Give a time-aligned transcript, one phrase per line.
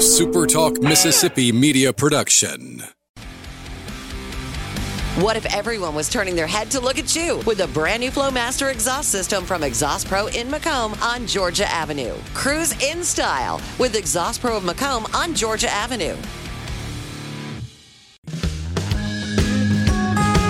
[0.00, 2.82] SuperTalk Mississippi media production.
[5.16, 8.10] What if everyone was turning their head to look at you with a brand new
[8.10, 12.14] Flowmaster exhaust system from Exhaust Pro in McComb on Georgia Avenue?
[12.32, 16.16] Cruise in style with Exhaust Pro of McComb on Georgia Avenue.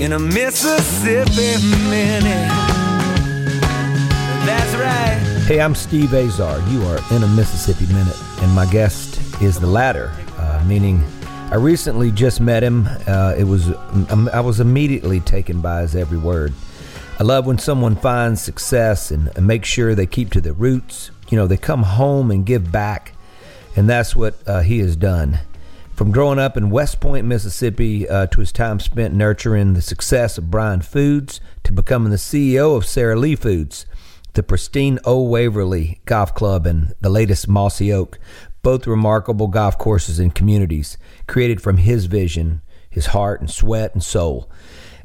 [0.00, 2.48] in a Mississippi minute.
[4.46, 5.44] That's right.
[5.46, 6.58] Hey, I'm Steve Azar.
[6.70, 11.04] You are in a Mississippi minute, and my guest is the latter, uh, meaning
[11.50, 12.88] I recently just met him.
[13.06, 13.68] Uh, it was
[14.10, 16.54] um, I was immediately taken by his every word.
[17.18, 21.10] I love when someone finds success and, and make sure they keep to their roots.
[21.28, 23.12] You know, they come home and give back,
[23.76, 25.40] and that's what uh, he has done.
[26.00, 30.38] From growing up in West Point, Mississippi, uh, to his time spent nurturing the success
[30.38, 33.84] of Bryan Foods, to becoming the CEO of Sara Lee Foods,
[34.32, 38.18] the pristine Old Waverly Golf Club, and the latest Mossy Oak,
[38.62, 40.96] both remarkable golf courses and communities
[41.28, 44.50] created from his vision, his heart and sweat and soul.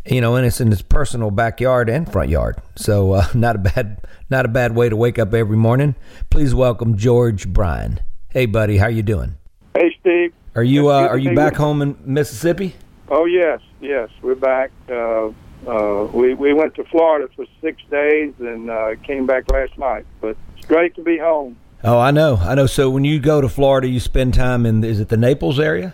[0.05, 2.55] You know, and it's in his personal backyard and front yard.
[2.77, 3.99] So, uh, not a bad,
[4.29, 5.95] not a bad way to wake up every morning.
[6.29, 7.99] Please welcome George Bryan.
[8.29, 9.35] Hey, buddy, how you doing?
[9.73, 10.31] Hey, Steve.
[10.55, 12.75] Are you uh, are you back home in Mississippi?
[13.09, 14.71] Oh yes, yes, we're back.
[14.89, 15.31] Uh,
[15.67, 20.05] uh, we we went to Florida for six days and uh, came back last night.
[20.21, 21.57] But it's great to be home.
[21.83, 22.67] Oh, I know, I know.
[22.67, 25.93] So when you go to Florida, you spend time in is it the Naples area?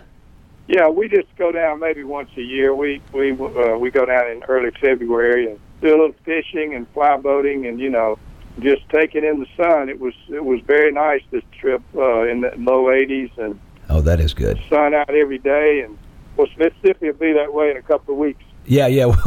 [0.68, 2.72] Yeah, we just go down maybe once a year.
[2.72, 6.88] We we uh, we go down in early February and do a little fishing and
[6.90, 8.16] fly boating and you know
[8.60, 9.88] just taking in the sun.
[9.88, 13.58] It was it was very nice this trip uh, in the low 80s and
[13.92, 14.58] Oh, that is good.
[14.70, 15.98] Sun out every day, and
[16.38, 18.42] well, Mississippi will be that way in a couple of weeks.
[18.64, 19.14] Yeah, yeah.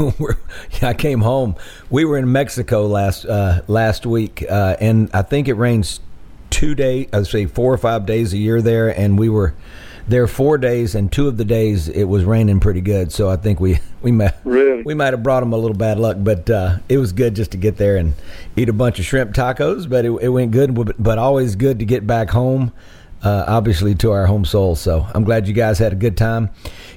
[0.82, 1.56] yeah, I came home.
[1.92, 6.00] We were in Mexico last uh, last week, uh, and I think it rains
[6.50, 7.10] two days.
[7.14, 9.54] I'd say four or five days a year there, and we were
[10.08, 13.12] there four days, and two of the days it was raining pretty good.
[13.12, 14.82] So I think we we might really?
[14.82, 17.52] we might have brought them a little bad luck, but uh, it was good just
[17.52, 18.16] to get there and
[18.56, 19.88] eat a bunch of shrimp tacos.
[19.88, 20.96] But it, it went good.
[20.98, 22.72] But always good to get back home
[23.26, 24.76] uh, obviously to our home soul.
[24.76, 26.52] So I'm glad you guys had a good time.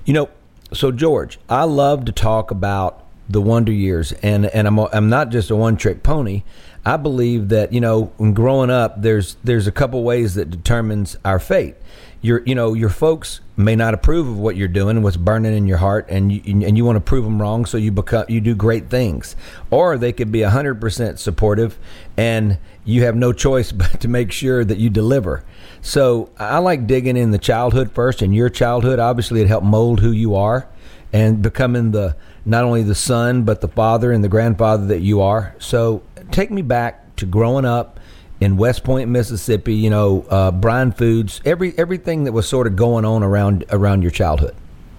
[0.04, 0.28] You know,
[0.72, 5.30] so George, I love to talk about the wonder years, and and I'm I'm not
[5.30, 6.42] just a one trick pony.
[6.84, 11.16] I believe that you know, when growing up, there's there's a couple ways that determines
[11.24, 11.76] our fate.
[12.20, 15.66] Your you know your folks may not approve of what you're doing what's burning in
[15.66, 18.40] your heart, and you, and you want to prove them wrong, so you become you
[18.40, 19.36] do great things,
[19.70, 21.78] or they could be hundred percent supportive,
[22.16, 25.44] and you have no choice but to make sure that you deliver.
[25.82, 28.98] So I like digging in the childhood first, and your childhood.
[28.98, 30.68] Obviously, it helped mold who you are,
[31.12, 35.20] and becoming the not only the son but the father and the grandfather that you
[35.20, 35.54] are.
[35.58, 38.00] So take me back to growing up
[38.40, 39.74] in West Point, Mississippi.
[39.74, 44.02] You know, uh, Bryan Foods, every everything that was sort of going on around around
[44.02, 44.54] your childhood.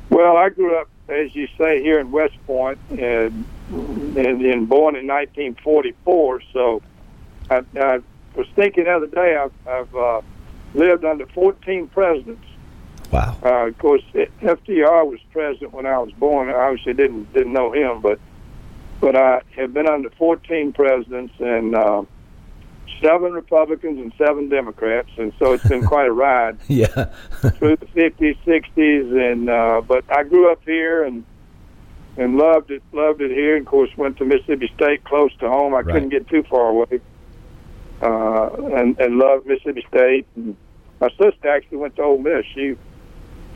[0.10, 4.96] Well, I grew up, as you say, here in West Point, and and, and born
[4.96, 6.42] in 1944.
[6.52, 6.82] So
[7.50, 8.00] I, I
[8.36, 10.22] was thinking the other day, I've, I've uh,
[10.74, 12.46] lived under 14 presidents.
[13.12, 13.38] Wow.
[13.44, 16.50] Uh, of course, FDR was president when I was born.
[16.50, 18.20] I obviously didn't didn't know him, but
[19.02, 22.04] but I have been under 14 presidents and uh,
[23.02, 26.60] seven Republicans and seven Democrats, and so it's been quite a ride.
[26.68, 26.86] yeah.
[27.58, 31.26] through the 50s, 60s, and uh, but I grew up here and
[32.16, 33.56] and loved it loved it here.
[33.56, 35.74] And of course, went to Mississippi State, close to home.
[35.74, 35.94] I right.
[35.94, 37.02] couldn't get too far away
[38.02, 40.28] uh, and and loved Mississippi State.
[40.36, 40.56] And
[41.00, 42.46] my sister actually went to Ole Miss.
[42.54, 42.76] She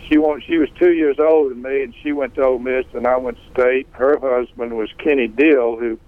[0.08, 2.86] she went, she was two years older than me, and she went to Ole Miss,
[2.94, 3.88] and I went to State.
[3.92, 6.00] Her husband was Kenny Dill, who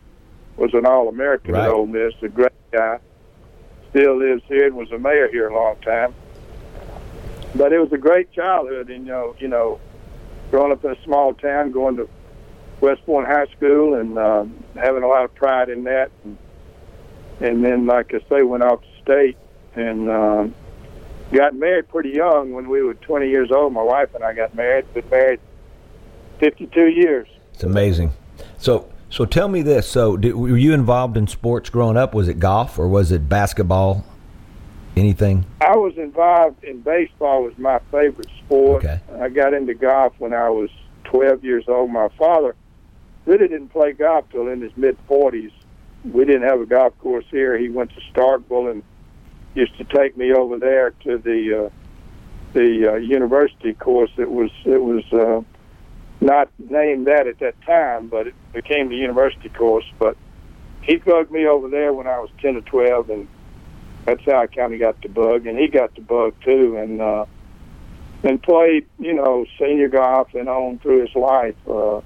[0.57, 1.65] was an All American right.
[1.65, 2.99] at Ole Miss, a great guy.
[3.91, 6.13] Still lives here and was a mayor here a long time.
[7.55, 9.79] But it was a great childhood, and you know, you know,
[10.51, 12.09] growing up in a small town, going to
[12.81, 14.45] West Point High School and uh,
[14.75, 16.11] having a lot of pride in that.
[16.23, 16.37] And,
[17.39, 19.37] and then, like I say, went off to state
[19.75, 20.47] and uh,
[21.31, 23.73] got married pretty young when we were 20 years old.
[23.73, 24.91] My wife and I got married.
[24.93, 25.39] Been married
[26.39, 27.27] 52 years.
[27.53, 28.13] It's amazing.
[28.57, 29.87] So, so tell me this.
[29.89, 32.13] So, did, were you involved in sports growing up?
[32.13, 34.05] Was it golf or was it basketball?
[34.95, 35.45] Anything?
[35.59, 37.43] I was involved in baseball.
[37.43, 38.85] Was my favorite sport.
[38.85, 38.99] Okay.
[39.19, 40.69] I got into golf when I was
[41.05, 41.91] 12 years old.
[41.91, 42.55] My father
[43.25, 45.51] really didn't play golf till in his mid 40s.
[46.11, 47.57] We didn't have a golf course here.
[47.57, 48.83] He went to Starkville and
[49.55, 51.69] used to take me over there to the uh,
[52.53, 54.11] the uh, university course.
[54.17, 55.41] It was it was uh,
[56.21, 59.85] not named that at that time, but it became the university course.
[59.99, 60.17] But
[60.81, 63.27] he drugged me over there when I was 10 or 12, and
[64.05, 67.01] that's how I kind of got the bug, and he got the bug too, and
[67.01, 67.25] uh,
[68.23, 72.01] and played, you know, senior golf and on through his life, uh,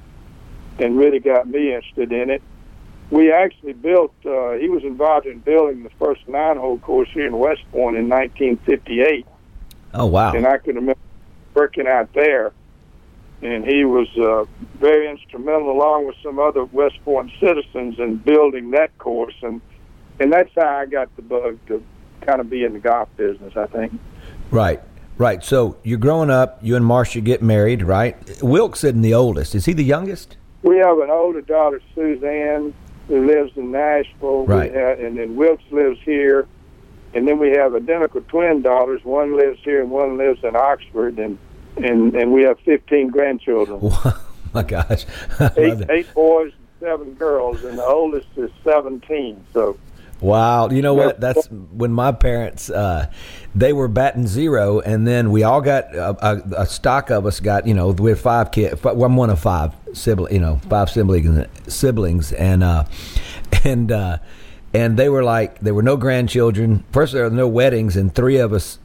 [0.80, 2.42] and really got me interested in it.
[3.12, 4.14] We actually built.
[4.24, 8.08] Uh, he was involved in building the first nine-hole course here in West Point in
[8.08, 9.26] 1958,
[9.96, 10.34] Oh wow!
[10.34, 11.00] and I can remember
[11.54, 12.52] working out there.
[13.42, 14.44] And he was uh,
[14.80, 19.36] very instrumental, along with some other West Point citizens, in building that course.
[19.42, 19.62] And
[20.20, 21.84] and that's how I got the bug to
[22.22, 23.56] kind of be in the golf business.
[23.56, 23.98] I think.
[24.52, 24.82] Right,
[25.18, 25.44] right.
[25.44, 26.60] So you're growing up.
[26.62, 28.18] You and Marcia get married, right?
[28.44, 29.56] Wilkes isn't the oldest.
[29.56, 30.36] Is he the youngest?
[30.62, 32.74] We have an older daughter, Suzanne,
[33.10, 34.46] who lives in Nashville.
[34.46, 34.74] Right.
[34.74, 36.48] ha- and then Wilkes lives here.
[37.14, 39.04] And then we have identical twin daughters.
[39.04, 41.20] One lives here and one lives in Oxford.
[41.20, 41.38] And
[41.78, 43.92] and, and we have 15 grandchildren.
[44.52, 45.06] Oh my gosh!
[45.58, 47.64] Eight, eight boys and seven girls.
[47.64, 49.46] And the oldest is 17.
[49.54, 49.78] So
[50.22, 51.22] Wow, you know what?
[51.22, 53.10] That's when my parents uh,
[53.56, 57.40] they were batting zero, and then we all got a, a, a stock of us
[57.40, 58.84] got you know we had five kids.
[58.84, 62.84] Well, I'm one of five sibling, you know, five siblings, siblings, and uh,
[63.64, 64.18] and uh,
[64.74, 66.84] and they were like there were no grandchildren.
[66.92, 68.80] First, there were no weddings, and three of us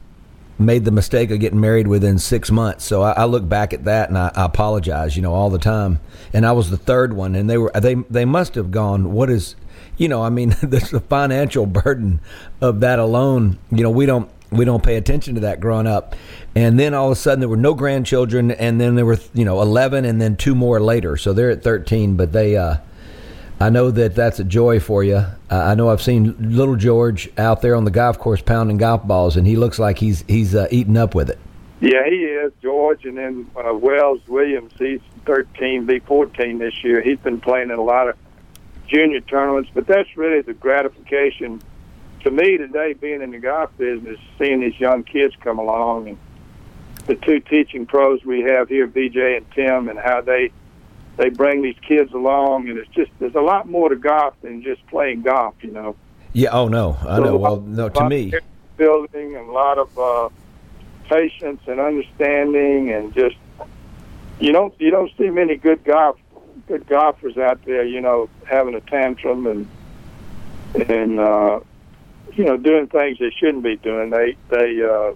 [0.57, 2.85] made the mistake of getting married within six months.
[2.85, 5.59] So I, I look back at that and I, I apologize, you know, all the
[5.59, 5.99] time.
[6.33, 9.11] And I was the third one, and they were they they must have gone.
[9.13, 9.55] What is,
[9.97, 12.19] you know, I mean, there's the financial burden
[12.61, 13.57] of that alone.
[13.71, 16.15] You know, we don't we don't pay attention to that growing up.
[16.55, 19.45] And then all of a sudden there were no grandchildren, and then there were you
[19.45, 21.17] know 11, and then two more later.
[21.17, 22.57] So they're at 13, but they.
[22.57, 22.77] uh
[23.59, 25.15] I know that that's a joy for you.
[25.15, 29.07] Uh, I know I've seen little George out there on the golf course pounding golf
[29.07, 31.39] balls, and he looks like he's he's uh, eating up with it.
[31.79, 34.73] Yeah, he is George, and then uh, Wells Williams.
[34.77, 37.01] He's 13, be 14 this year.
[37.01, 38.17] He's been playing in a lot of
[38.87, 41.61] junior tournaments, but that's really the gratification
[42.25, 46.17] to me today, being in the golf business, seeing these young kids come along, and
[47.05, 50.51] the two teaching pros we have here, BJ and Tim, and how they
[51.17, 54.63] they bring these kids along, and it's just there's a lot more to golf than
[54.63, 55.95] just playing golf, you know.
[56.33, 56.49] Yeah.
[56.51, 56.97] Oh no.
[57.07, 57.37] I know.
[57.37, 57.89] Well, no.
[57.89, 58.33] To me,
[58.75, 60.29] building and a lot of uh,
[61.07, 63.37] patience and understanding, and just
[64.39, 66.17] you don't you don't see many good golf
[66.67, 69.67] good golfers out there, you know, having a tantrum and
[70.89, 71.59] and uh,
[72.33, 74.09] you know doing things they shouldn't be doing.
[74.09, 75.13] They they uh,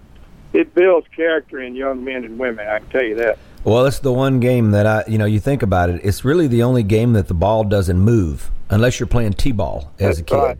[0.52, 2.66] it builds character in young men and women.
[2.66, 3.38] I can tell you that.
[3.64, 6.00] well, it's the one game that I, you know, you think about it.
[6.02, 10.20] It's really the only game that the ball doesn't move unless you're playing t-ball as
[10.20, 10.58] a kid, right.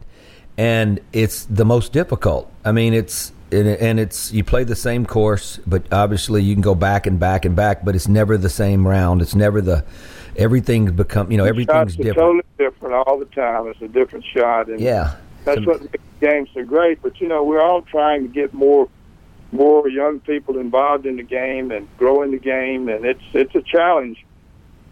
[0.58, 2.50] and it's the most difficult.
[2.64, 6.74] I mean, it's and it's you play the same course, but obviously you can go
[6.74, 9.22] back and back and back, but it's never the same round.
[9.22, 9.84] It's never the
[10.40, 12.16] everything's become, you know, everything's Shots are different.
[12.16, 13.66] totally different all the time.
[13.68, 15.14] It's a different shot, and Yeah.
[15.44, 17.00] That's what makes the game so great.
[17.02, 18.88] But you know, we're all trying to get more
[19.52, 23.54] more young people involved in the game and grow in the game, and it's it's
[23.54, 24.24] a challenge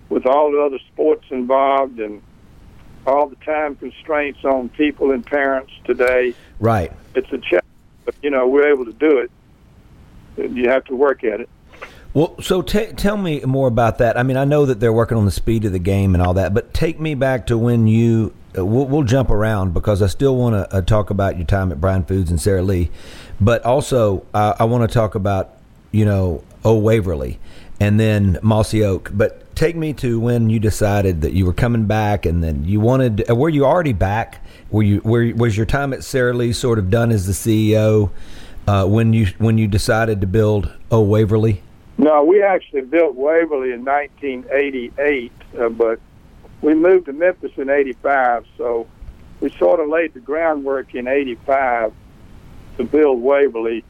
[0.08, 2.22] with all the other sports involved and
[3.06, 6.34] all the time constraints on people and parents today.
[6.60, 6.92] Right.
[7.14, 7.64] It's a challenge,
[8.04, 9.30] but you know, we're able to do it.
[10.50, 11.48] You have to work at it.
[12.14, 14.16] Well, so t- tell me more about that.
[14.16, 16.34] I mean, I know that they're working on the speed of the game and all
[16.34, 18.34] that, but take me back to when you.
[18.56, 21.70] Uh, we'll, we'll jump around because I still want to uh, talk about your time
[21.70, 22.90] at Bryan Foods and Sara Lee,
[23.38, 25.58] but also uh, I want to talk about
[25.92, 27.38] you know O Waverly
[27.78, 29.10] and then Mossy Oak.
[29.12, 32.80] But take me to when you decided that you were coming back, and then you
[32.80, 33.30] wanted.
[33.30, 34.42] Uh, were you already back?
[34.70, 35.02] Were you?
[35.04, 38.10] Were, was your time at Sara Lee sort of done as the CEO
[38.66, 41.62] uh, when you when you decided to build O Waverly?
[41.98, 46.00] No, we actually built Waverly in 1988, uh, but
[46.62, 48.46] we moved to Memphis in 85.
[48.56, 48.86] So
[49.40, 51.92] we sort of laid the groundwork in 85
[52.76, 53.84] to build Waverly.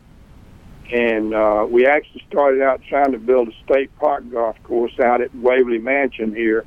[0.90, 5.20] And uh, we actually started out trying to build a state park golf course out
[5.20, 6.64] at Waverly Mansion here.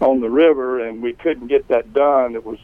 [0.00, 2.34] on the river, and we couldn't get that done.
[2.34, 2.58] It was,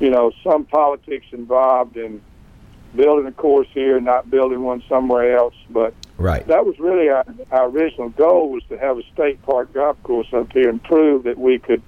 [0.00, 2.22] you know, some politics involved in
[2.96, 5.54] building a course here, not building one somewhere else.
[5.68, 6.46] But Right.
[6.46, 10.28] that was really our, our original goal was to have a state park golf course
[10.32, 11.82] up here and prove that we could,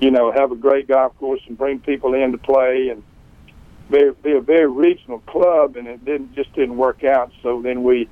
[0.00, 3.02] you know, have a great golf course and bring people in to play and
[3.90, 5.76] be, be a very regional club.
[5.76, 7.32] And it didn't just didn't work out.
[7.42, 8.08] So then we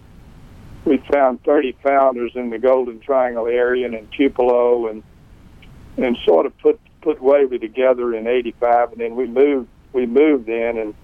[0.85, 5.03] we found 30 founders in the Golden Triangle area and in Tupelo and
[5.97, 10.49] and sort of put put Waverly together in '85, and then we moved we moved
[10.49, 10.95] in and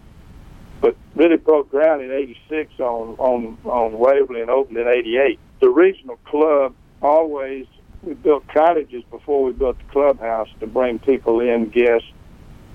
[1.28, 5.38] really broke ground in '86 on on on Waverly and opened in '88.
[5.61, 7.66] The regional club always
[8.02, 12.08] we built cottages before we built the clubhouse to bring people in, guests.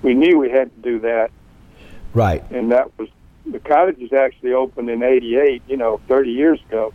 [0.02, 1.30] We knew we had to do that,
[2.12, 2.42] Right.
[2.50, 3.08] and that was
[3.46, 5.62] the cottages actually opened in '88.
[5.66, 6.92] You know, 30 years ago.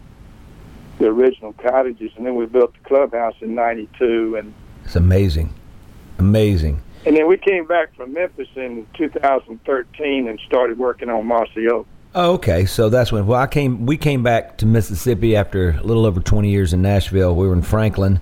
[1.00, 5.54] The original cottages, and then we built the clubhouse in '92, and It's amazing.
[6.18, 6.82] Amazing.
[7.06, 11.88] And then we came back from Memphis in 2013 and started working on Mossy Oak.
[12.14, 12.66] Oh, okay.
[12.66, 13.28] So that's when.
[13.28, 13.86] Well, I came.
[13.86, 17.36] We came back to Mississippi after a little over 20 years in Nashville.
[17.36, 18.20] We were in Franklin,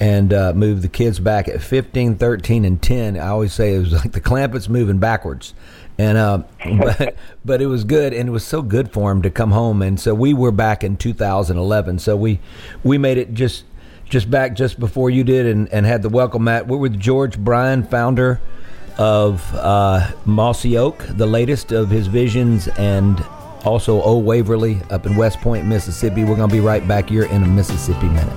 [0.00, 3.18] and uh, moved the kids back at 15, 13, and 10.
[3.18, 5.54] I always say it was like the Clampetts moving backwards,
[5.98, 6.42] and uh,
[6.78, 9.82] but but it was good, and it was so good for them to come home.
[9.82, 11.98] And so we were back in 2011.
[12.00, 12.40] So we
[12.82, 13.64] we made it just
[14.10, 16.66] just back just before you did, and, and had the welcome mat.
[16.66, 18.40] We're with George Bryan, founder
[18.98, 23.24] of uh, Mossy Oak, the latest of his visions, and
[23.64, 26.24] also Old Waverly up in West Point, Mississippi.
[26.24, 28.36] We're going to be right back here in a Mississippi minute.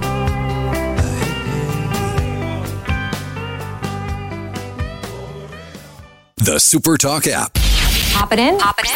[6.38, 7.73] The SuperTalk app.
[8.24, 8.58] Pop it in.
[8.58, 8.96] Pop it in.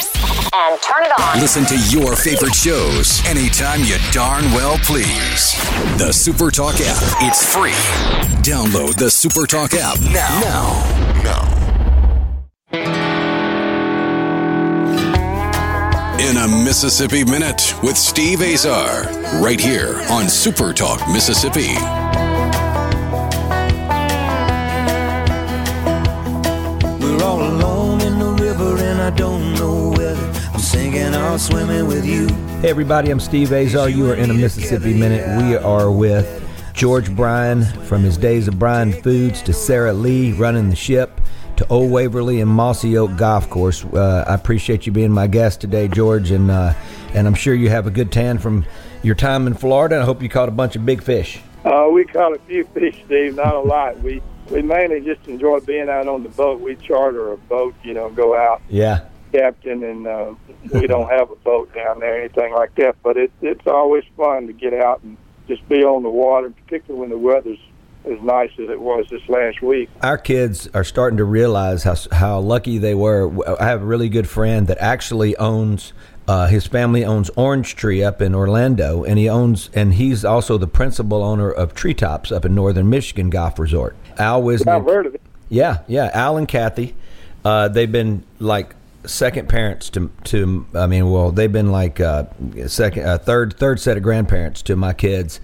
[0.53, 1.41] And turn it on.
[1.41, 5.51] Listen to your favorite shows anytime you darn well please.
[5.97, 7.03] The SuperTalk app.
[7.23, 7.73] It's free.
[8.41, 10.39] Download the SuperTalk app now.
[11.25, 11.57] Now.
[16.21, 21.75] In a Mississippi Minute with Steve Azar, right here on SuperTalk Mississippi.
[31.27, 32.27] Sinking swimming with you.
[32.61, 33.89] Hey, everybody, I'm Steve Azar.
[33.89, 35.43] You are in a Mississippi Minute.
[35.43, 36.41] We are with
[36.73, 41.19] George Bryan from his days of Bryan Foods to Sara Lee running the ship
[41.57, 43.83] to Old Waverly and Mossy Oak Golf Course.
[43.83, 46.73] Uh, I appreciate you being my guest today, George, and uh,
[47.13, 48.65] and I'm sure you have a good tan from
[49.03, 49.99] your time in Florida.
[49.99, 51.41] I hope you caught a bunch of big fish.
[51.65, 53.99] Uh, we caught a few fish, Steve, not a lot.
[53.99, 56.61] We we mainly just enjoy being out on the boat.
[56.61, 60.33] We charter a boat, you know, go out, Yeah, captain, and uh,
[60.73, 62.95] we don't have a boat down there, anything like that.
[63.03, 65.17] But it, it's always fun to get out and
[65.47, 67.59] just be on the water, particularly when the weather's
[68.05, 69.89] as nice as it was this last week.
[70.01, 73.31] our kids are starting to realize how how lucky they were.
[73.59, 75.93] I have a really good friend that actually owns.
[76.27, 80.57] Uh, his family owns Orange Tree up in Orlando, and he owns and he's also
[80.57, 83.95] the principal owner of Treetops up in Northern Michigan Golf Resort.
[84.17, 85.21] Al Wisniewski, I've heard of it.
[85.49, 86.09] yeah, yeah.
[86.13, 86.95] Al and Kathy,
[87.45, 90.65] uh, they've been like second parents to to.
[90.73, 92.25] I mean, well, they've been like uh,
[92.67, 95.39] second, uh, third, third set of grandparents to my kids,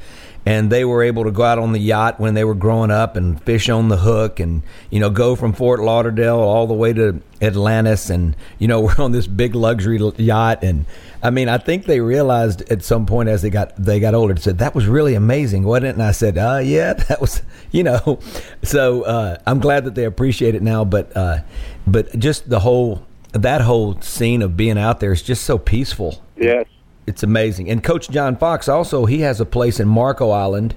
[0.45, 3.15] and they were able to go out on the yacht when they were growing up
[3.15, 6.93] and fish on the hook, and you know, go from Fort Lauderdale all the way
[6.93, 10.86] to Atlantis, and you know, we're on this big luxury yacht, and
[11.22, 14.36] I mean, I think they realized at some point as they got they got older,
[14.36, 15.93] said that was really amazing, wasn't it?
[15.93, 17.41] And I said, uh, yeah, that was,
[17.72, 18.19] you know.
[18.63, 21.39] So uh, I'm glad that they appreciate it now, but uh,
[21.86, 26.24] but just the whole that whole scene of being out there is just so peaceful.
[26.38, 26.66] Yes.
[27.06, 27.70] It's amazing.
[27.70, 30.75] And Coach John Fox also he has a place in Marco Island,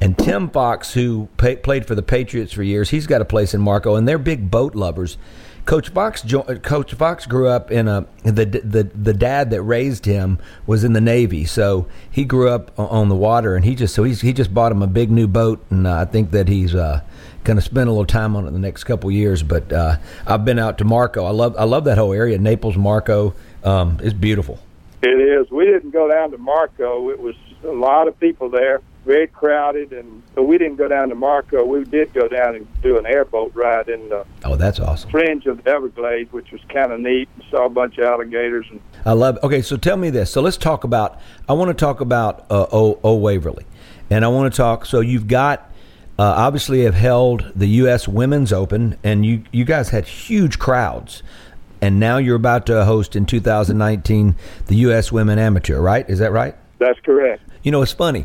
[0.00, 3.54] and Tim Fox, who pa played for the Patriots for years, he's got a place
[3.54, 5.18] in Marco, and they're big boat lovers.
[5.64, 10.06] Coach Fox, jo- Coach Fox grew up in a the the the dad that raised
[10.06, 13.94] him was in the Navy, so he grew up on the water, and he just
[13.94, 16.48] so he's he just bought him a big new boat, and uh, I think that
[16.48, 17.02] he's uh,
[17.48, 19.42] going to spend a little time on it in the next couple years.
[19.42, 21.24] But uh, I've been out to Marco.
[21.24, 23.34] I love I love that whole area, Naples, Marco.
[23.64, 24.60] Um, it's beautiful.
[25.02, 25.50] It is.
[25.50, 27.10] We didn't go down to Marco.
[27.10, 31.08] It was a lot of people there, very crowded, and so we didn't go down
[31.08, 31.64] to Marco.
[31.64, 35.10] We did go down and do an airboat ride in the Oh, that's awesome.
[35.10, 37.28] fringe of the Everglades, which was kind of neat.
[37.50, 39.36] Saw a bunch of alligators and I love.
[39.36, 39.44] It.
[39.44, 40.30] Okay, so tell me this.
[40.30, 41.18] So let's talk about.
[41.48, 43.64] I want to talk about uh, o, o Waverly,
[44.10, 44.84] and I want to talk.
[44.84, 45.67] So you've got
[46.18, 48.08] uh, obviously have held the U.S.
[48.08, 51.22] Women's Open, and you you guys had huge crowds,
[51.80, 55.12] and now you're about to host in 2019 the U.S.
[55.12, 55.80] Women Amateur.
[55.80, 56.08] Right?
[56.08, 56.54] Is that right?
[56.78, 57.42] that's correct.
[57.62, 58.24] You know, it's funny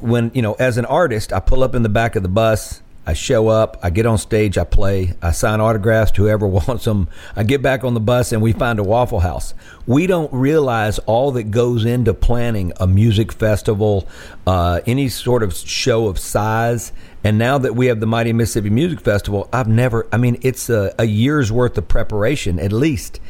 [0.00, 2.82] when you know, as an artist, I pull up in the back of the bus
[3.04, 6.84] I show up, I get on stage, I play, I sign autographs to whoever wants
[6.84, 7.08] them.
[7.34, 9.54] I get back on the bus and we find a Waffle House.
[9.86, 14.06] We don't realize all that goes into planning a music festival,
[14.46, 16.92] uh, any sort of show of size.
[17.24, 20.68] And now that we have the Mighty Mississippi Music Festival, I've never, I mean, it's
[20.68, 23.20] a, a year's worth of preparation at least.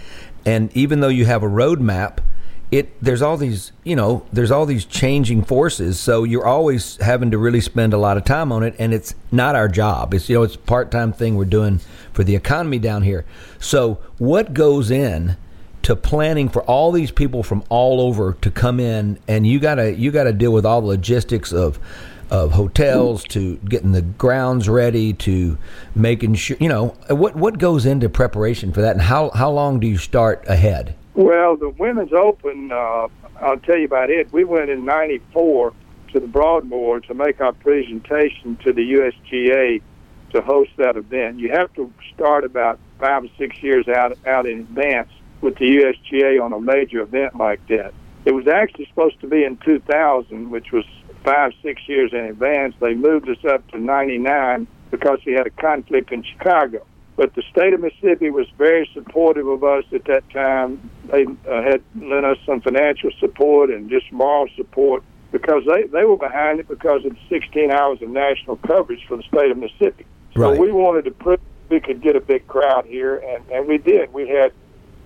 [0.46, 2.18] And even though you have a roadmap,
[2.72, 6.00] it there's all these you know there's all these changing forces.
[6.00, 8.75] So you're always having to really spend a lot of time on it.
[8.78, 10.14] And it's not our job.
[10.14, 11.80] It's you know it's a part-time thing we're doing
[12.14, 13.26] for the economy down here.
[13.61, 15.37] So what goes in
[15.82, 19.18] to planning for all these people from all over to come in?
[19.28, 21.78] And you got to you got to deal with all the logistics of
[22.32, 25.56] of hotels to getting the grounds ready to
[25.94, 29.78] making sure you know what what goes into preparation for that and how how long
[29.78, 33.08] do you start ahead well, the Women's Open, uh,
[33.40, 34.32] I'll tell you about it.
[34.32, 35.74] We went in 94
[36.12, 39.82] to the Broadmoor to make our presentation to the USGA
[40.32, 41.38] to host that event.
[41.38, 45.10] You have to start about five or six years out, out in advance
[45.42, 47.92] with the USGA on a major event like that.
[48.24, 50.84] It was actually supposed to be in 2000, which was
[51.24, 52.74] five, six years in advance.
[52.80, 56.84] They moved us up to 99 because we had a conflict in Chicago.
[57.16, 60.90] But the state of Mississippi was very supportive of us at that time.
[61.06, 66.04] They uh, had lent us some financial support and just moral support because they, they
[66.04, 69.58] were behind it because of the 16 hours of national coverage for the state of
[69.58, 70.06] Mississippi.
[70.34, 70.56] Right.
[70.56, 73.78] So we wanted to put we could get a big crowd here, and, and we
[73.78, 74.12] did.
[74.12, 74.52] We had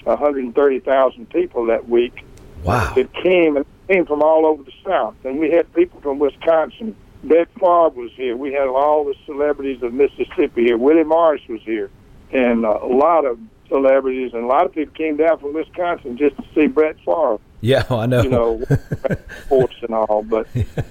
[0.02, 2.24] 130,000 people that week.
[2.64, 2.92] Wow.
[2.96, 6.96] It came and came from all over the South, and we had people from Wisconsin.
[7.24, 8.36] Brett Favre was here.
[8.36, 10.76] We had all the celebrities of Mississippi here.
[10.76, 11.90] Willie Morris was here
[12.32, 13.38] and a lot of
[13.68, 17.38] celebrities and a lot of people came down from Wisconsin just to see Brett Favre.
[17.60, 18.22] Yeah, I know.
[18.22, 18.62] You know,
[19.44, 20.22] sports and all.
[20.22, 20.46] But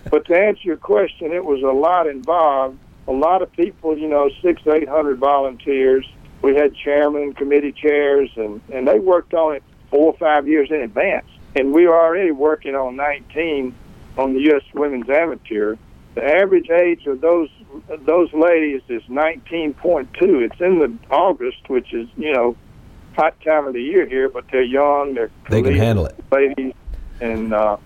[0.09, 2.79] but to answer your question, it was a lot involved.
[3.07, 6.05] A lot of people, you know, six eight hundred volunteers.
[6.41, 10.69] We had chairman, committee chairs, and and they worked on it four or five years
[10.71, 11.27] in advance.
[11.55, 13.73] And we were already working on 19
[14.17, 14.63] on the U.S.
[14.73, 15.75] Women's Amateur.
[16.15, 17.49] The average age of those
[18.05, 20.07] those ladies is 19.2.
[20.21, 22.55] It's in the August, which is you know
[23.15, 25.13] hot time of the year here, but they're young.
[25.13, 26.73] They're they can handle it, ladies,
[27.19, 27.77] and uh,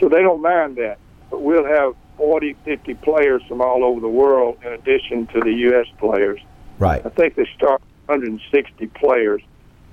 [0.00, 0.98] so they don't mind that.
[1.30, 5.52] But we'll have 40, 50 players from all over the world in addition to the
[5.52, 5.86] U.S.
[5.98, 6.40] players.
[6.78, 7.04] Right.
[7.04, 9.42] I think they start 160 players.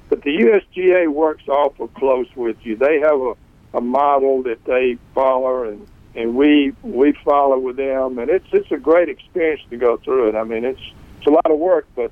[0.09, 2.75] But the USGA works awful close with you.
[2.75, 3.33] They have a,
[3.75, 8.71] a model that they follow, and and we we follow with them, and it's it's
[8.71, 10.35] a great experience to go through it.
[10.35, 10.81] I mean, it's
[11.19, 12.11] it's a lot of work, but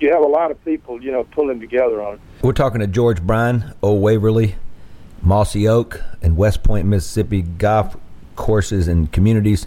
[0.00, 2.20] you have a lot of people, you know, pulling together on it.
[2.42, 4.56] We're talking to George Bryan, Old Waverly,
[5.22, 7.96] Mossy Oak, and West Point, Mississippi golf
[8.36, 9.66] courses and communities.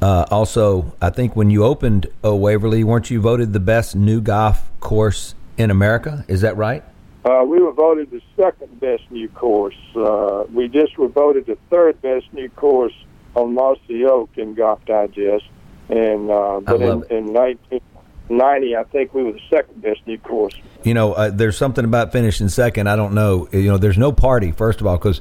[0.00, 4.20] Uh, also, I think when you opened Old Waverly, weren't you voted the best new
[4.20, 6.24] golf course in America?
[6.28, 6.84] Is that right?
[7.24, 9.76] Uh, we were voted the second best new course.
[9.96, 12.92] Uh, we just were voted the third best new course
[13.34, 15.44] on Mossy Oak in Golf Digest.
[15.88, 20.54] And uh, but in, in 1990, I think we were the second best new course.
[20.82, 22.88] You know, uh, there's something about finishing second.
[22.88, 23.48] I don't know.
[23.52, 25.20] You know, there's no party first of all because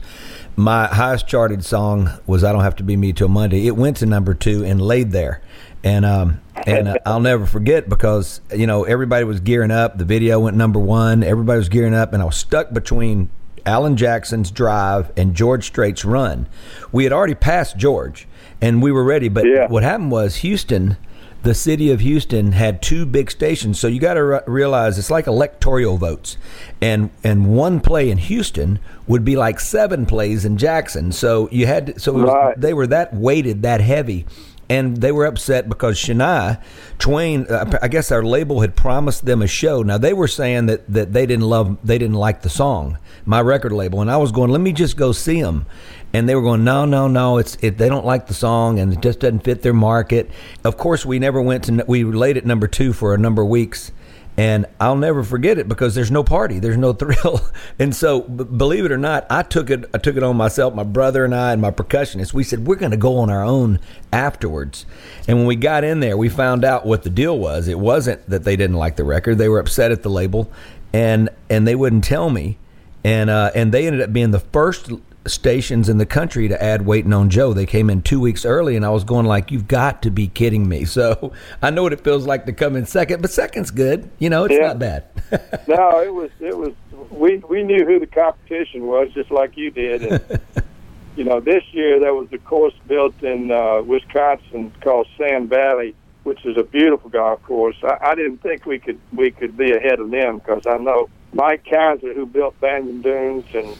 [0.55, 3.97] my highest charted song was "I Don't Have to Be Me Till Monday." It went
[3.97, 5.41] to number two and laid there
[5.83, 9.97] and um, and uh, I'll never forget because you know everybody was gearing up.
[9.97, 11.23] The video went number one.
[11.23, 13.29] Everybody was gearing up, and I was stuck between
[13.65, 16.47] Alan Jackson's drive and George Strait's run.
[16.91, 18.27] We had already passed George,
[18.61, 19.29] and we were ready.
[19.29, 19.67] But yeah.
[19.67, 20.97] what happened was Houston.
[21.43, 25.11] The city of Houston had two big stations, so you got to re- realize it's
[25.11, 26.37] like electoral votes,
[26.79, 31.11] and and one play in Houston would be like seven plays in Jackson.
[31.11, 32.57] So you had to, so was, right.
[32.57, 34.25] they were that weighted, that heavy
[34.69, 36.61] and they were upset because Shania
[36.99, 39.83] Twain, uh, I guess our label had promised them a show.
[39.83, 43.41] Now they were saying that that they didn't love, they didn't like the song, my
[43.41, 45.65] record label, and I was going, let me just go see them,
[46.13, 48.93] and they were going, no, no, no, it's it, they don't like the song and
[48.93, 50.29] it just doesn't fit their market.
[50.63, 53.47] Of course, we never went to, we laid at number two for a number of
[53.47, 53.91] weeks
[54.35, 57.41] and I'll never forget it because there's no party, there's no thrill,
[57.77, 59.85] and so b- believe it or not, I took it.
[59.93, 60.73] I took it on myself.
[60.73, 62.33] My brother and I and my percussionist.
[62.33, 63.79] We said we're going to go on our own
[64.11, 64.85] afterwards.
[65.27, 67.67] And when we got in there, we found out what the deal was.
[67.67, 70.51] It wasn't that they didn't like the record; they were upset at the label,
[70.91, 72.57] and and they wouldn't tell me.
[73.03, 74.89] And uh, and they ended up being the first
[75.25, 77.53] stations in the country to add Waiting on Joe.
[77.53, 80.27] They came in two weeks early, and I was going like, "You've got to be
[80.27, 81.31] kidding me!" So
[81.61, 84.09] I know what it feels like to come in second, but second's good.
[84.19, 84.67] You know, it's Yeah.
[84.67, 85.05] not bad.
[85.67, 86.73] no, it was it was
[87.09, 90.03] we we knew who the competition was just like you did.
[90.03, 90.41] And,
[91.15, 95.95] you know, this year there was a course built in uh, Wisconsin called Sand Valley,
[96.23, 97.77] which is a beautiful golf course.
[97.83, 101.09] I, I didn't think we could we could be ahead of them because I know
[101.33, 103.75] Mike Keiser, who built Bandon Dunes and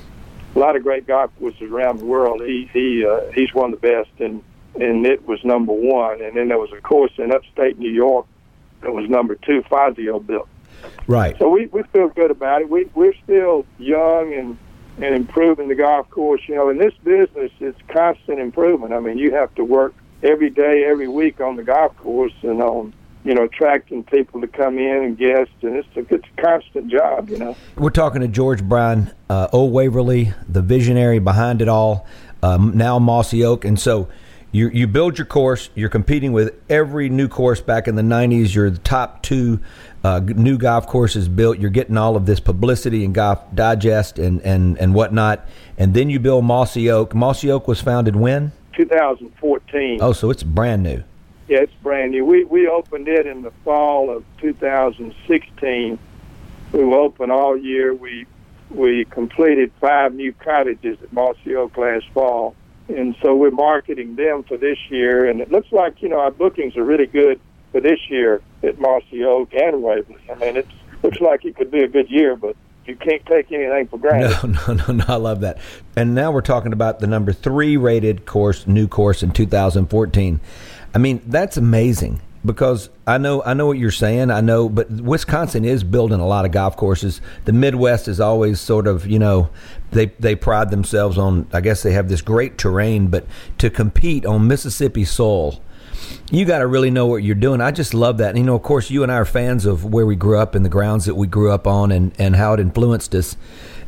[0.56, 2.42] a lot of great golf courses around the world.
[2.42, 4.44] He he uh, he's one of the best, and
[4.76, 6.22] and it was number one.
[6.22, 8.26] And then there was a course in upstate New York
[8.82, 9.63] that was number two.
[9.70, 10.48] Fazio built.
[11.08, 11.38] Right.
[11.39, 12.70] So we we feel good about it.
[12.70, 14.58] We we're still young and
[14.98, 16.42] and improving the golf course.
[16.48, 18.94] You know, in this business, it's constant improvement.
[18.94, 22.62] I mean, you have to work every day, every week on the golf course and
[22.62, 26.41] on you know, attracting people to come in and guests, and it's a, it's a
[26.41, 27.55] constant job, you know.
[27.77, 32.05] We're talking to George Bryan, uh, Old Waverly, the visionary behind it all,
[32.41, 33.63] um, now Mossy Oak.
[33.63, 34.09] And so
[34.51, 38.53] you, you build your course, you're competing with every new course back in the 90s.
[38.53, 39.62] You're the top two
[40.03, 41.59] uh, new golf courses built.
[41.59, 45.47] You're getting all of this publicity and Golf Digest and, and, and whatnot.
[45.77, 47.15] And then you build Mossy Oak.
[47.15, 48.51] Mossy Oak was founded when?
[48.75, 49.99] 2014.
[50.01, 51.03] Oh, so it's brand new.
[51.47, 52.25] Yeah, it's brand new.
[52.25, 55.99] We we opened it in the fall of 2016.
[56.71, 57.93] We will open all year.
[57.93, 58.25] We
[58.69, 62.56] we completed five new cottages at Mossy Oak last fall,
[62.88, 65.29] and so we're marketing them for this year.
[65.29, 67.39] And it looks like you know our bookings are really good
[67.71, 70.21] for this year at Mossy Oak and Waverly.
[70.32, 70.67] I mean, it
[71.03, 74.43] looks like it could be a good year, but you can't take anything for granted.
[74.43, 75.06] No, no, no, no.
[75.08, 75.58] I love that.
[75.95, 80.39] And now we're talking about the number three rated course, new course in 2014.
[80.93, 84.32] I mean, that's amazing because I know I know what you're saying.
[84.32, 87.21] I know, but Wisconsin is building a lot of golf courses.
[87.45, 89.49] The Midwest is always sort of you know
[89.91, 91.47] they they pride themselves on.
[91.53, 93.25] I guess they have this great terrain, but
[93.60, 95.62] to compete on Mississippi soil.
[96.32, 97.62] You got to really know what you're doing.
[97.62, 98.29] I just love that.
[98.29, 100.53] And, you know, of course, you and I are fans of where we grew up
[100.53, 103.38] and the grounds that we grew up on and, and how it influenced us.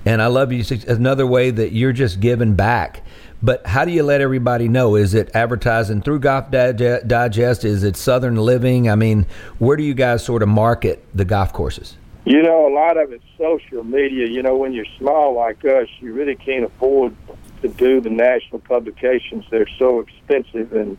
[0.06, 0.64] And I love you.
[0.88, 3.02] Another way that you're just giving back
[3.46, 4.96] but how do you let everybody know?
[4.96, 7.64] Is it advertising through Golf Digest?
[7.64, 8.90] Is it Southern Living?
[8.90, 9.28] I mean,
[9.60, 11.96] where do you guys sort of market the golf courses?
[12.26, 14.26] You know, a lot of it's social media.
[14.28, 17.16] You know, when you're small like us, you really can't afford
[17.62, 19.46] to do the national publications.
[19.52, 20.98] They're so expensive, and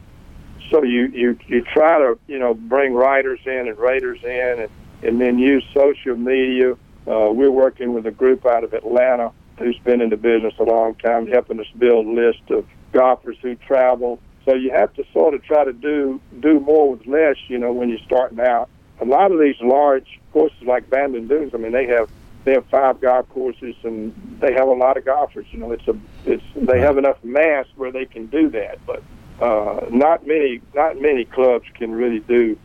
[0.71, 4.71] so you you you try to you know bring writers in and raters in, and
[5.03, 6.75] and then use social media.
[7.09, 10.65] Uh, we're working with a group out of Atlanta who's been in the business a
[10.65, 14.21] long time, helping us build a list of golfers who travel.
[14.45, 17.73] So you have to sort of try to do do more with less, you know,
[17.73, 18.69] when you're starting out.
[19.01, 22.09] A lot of these large courses like Bandon Dunes, I mean, they have
[22.45, 25.47] they have five golf courses and they have a lot of golfers.
[25.51, 29.03] You know, it's a it's they have enough mass where they can do that, but
[29.41, 32.57] uh, not many not many clubs can really do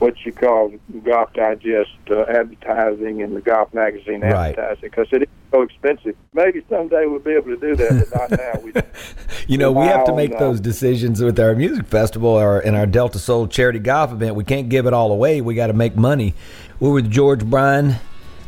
[0.00, 0.72] what you call
[1.04, 4.58] Golf Digest uh, advertising and the golf magazine right.
[4.58, 6.16] advertising because it is so expensive.
[6.32, 8.60] Maybe someday we'll be able to do that, but not now.
[8.62, 8.72] We,
[9.46, 12.86] you know, we have to make those decisions with our music festival or in our
[12.86, 14.34] Delta Soul charity golf event.
[14.36, 15.42] We can't give it all away.
[15.42, 16.34] We got to make money.
[16.80, 17.96] We're with George Bryan.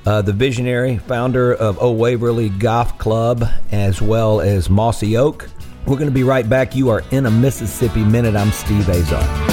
[0.04, 5.48] Uh, the visionary founder of Old Waverly Golf Club, as well as Mossy Oak.
[5.86, 6.74] We're going to be right back.
[6.74, 8.34] You are in a Mississippi Minute.
[8.34, 9.51] I'm Steve Azar.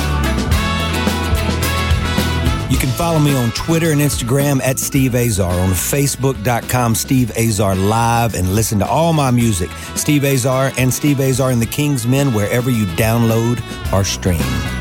[2.69, 7.75] You can follow me on Twitter and Instagram at Steve Azar, on Facebook.com, Steve Azar
[7.75, 12.05] Live, and listen to all my music, Steve Azar and Steve Azar and the King's
[12.05, 13.59] Men, wherever you download
[13.91, 14.78] or stream.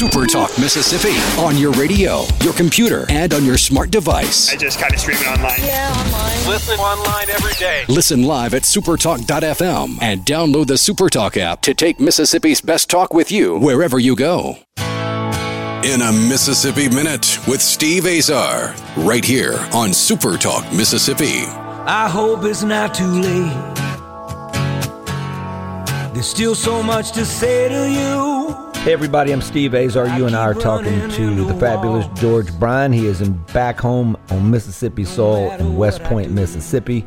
[0.00, 4.50] Super Talk Mississippi on your radio, your computer, and on your smart device.
[4.50, 5.60] I just kind of stream it online.
[5.60, 6.48] Yeah, online.
[6.48, 7.84] Listen online every day.
[7.86, 13.30] Listen live at supertalk.fm and download the Supertalk app to take Mississippi's best talk with
[13.30, 14.56] you wherever you go.
[14.78, 21.44] In a Mississippi Minute with Steve Azar, right here on Supertalk Mississippi.
[21.84, 23.74] I hope it's not too late.
[26.14, 28.39] There's still so much to say to you.
[28.82, 30.08] Hey everybody, I'm Steve Azar.
[30.16, 32.92] You and I are talking to the fabulous George Bryan.
[32.94, 37.02] He is in back home on Mississippi soil in West Point, Mississippi,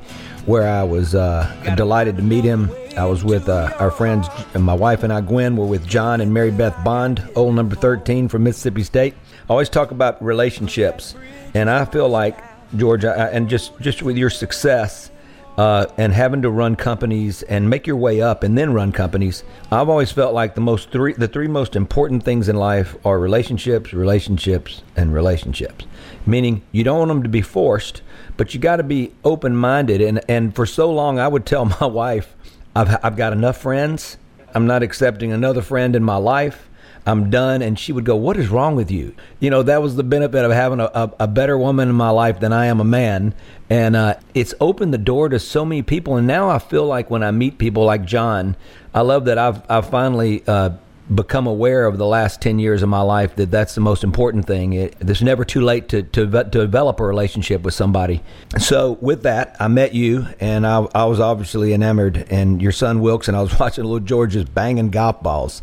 [0.45, 2.69] where I was uh, delighted to meet him.
[2.95, 6.21] I was with uh, our friends, and my wife and I, Gwen, were with John
[6.21, 9.15] and Mary Beth Bond, old number 13 from Mississippi State.
[9.49, 11.15] I always talk about relationships,
[11.55, 12.37] and I feel like
[12.77, 15.09] George, I, and just just with your success
[15.57, 19.43] uh, and having to run companies and make your way up and then run companies,
[19.71, 23.19] I've always felt like the most three the three most important things in life are
[23.19, 25.85] relationships, relationships, and relationships.
[26.25, 28.01] Meaning you don't want them to be forced,
[28.37, 30.01] but you got to be open minded.
[30.01, 32.35] And and for so long, I would tell my wife,
[32.75, 34.17] I've I've got enough friends.
[34.55, 36.69] I'm not accepting another friend in my life.
[37.05, 37.61] I'm done.
[37.61, 39.15] And she would go, What is wrong with you?
[39.39, 42.09] You know, that was the benefit of having a, a, a better woman in my
[42.09, 43.33] life than I am a man.
[43.69, 46.17] And uh, it's opened the door to so many people.
[46.17, 48.55] And now I feel like when I meet people like John,
[48.93, 50.71] I love that I've, I've finally uh,
[51.13, 54.45] become aware of the last 10 years of my life that that's the most important
[54.45, 54.73] thing.
[54.73, 58.21] It, it's never too late to, to, to develop a relationship with somebody.
[58.57, 62.25] So, with that, I met you and I, I was obviously enamored.
[62.29, 65.61] And your son Wilkes, and I was watching little George's banging golf balls.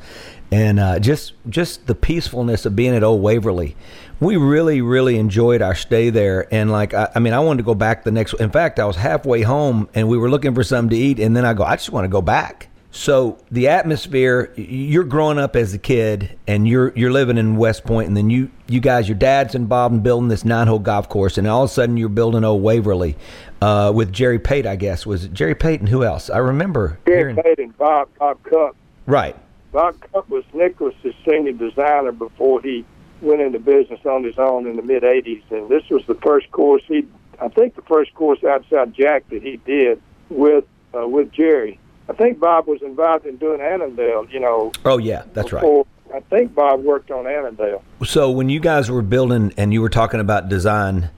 [0.52, 3.76] And uh, just just the peacefulness of being at Old Waverly,
[4.18, 6.52] we really really enjoyed our stay there.
[6.52, 8.34] And like I, I mean, I wanted to go back the next.
[8.34, 11.36] In fact, I was halfway home and we were looking for something to eat, and
[11.36, 15.54] then I go, I just want to go back so the atmosphere, you're growing up
[15.54, 19.08] as a kid, and you're you're living in West Point, and then you you guys,
[19.08, 21.96] your dad's involved in building this nine hole golf course, and all of a sudden
[21.96, 23.16] you're building Old Waverly
[23.62, 25.06] uh, with Jerry Pate, I guess.
[25.06, 26.30] Was it Jerry Pate and who else?
[26.30, 27.36] I remember Jerry hearing...
[27.36, 28.74] Pate and Bob Bob Cupp.
[29.06, 29.36] Right.
[29.72, 32.84] Bob Cupp was Nicklaus's senior designer before he
[33.20, 36.50] went into business on his own in the mid '80s, and this was the first
[36.50, 37.06] course he,
[37.40, 41.78] I think, the first course outside Jack that he did with uh, with Jerry
[42.10, 44.26] I think Bob was involved in doing Annandale.
[44.30, 44.72] You know.
[44.84, 46.16] Oh yeah, that's before, right.
[46.16, 47.82] I think Bob worked on Annandale.
[48.04, 51.10] So when you guys were building and you were talking about design,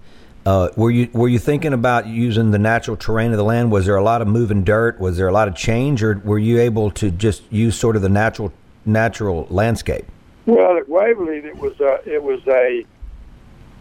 [0.45, 3.71] uh, were you were you thinking about using the natural terrain of the land?
[3.71, 4.99] Was there a lot of moving dirt?
[4.99, 8.03] Was there a lot of change, or were you able to just use sort of
[8.03, 8.53] the natural
[8.85, 10.05] natural landscape?
[10.47, 12.85] Well, at Waverly, it was a, it was a,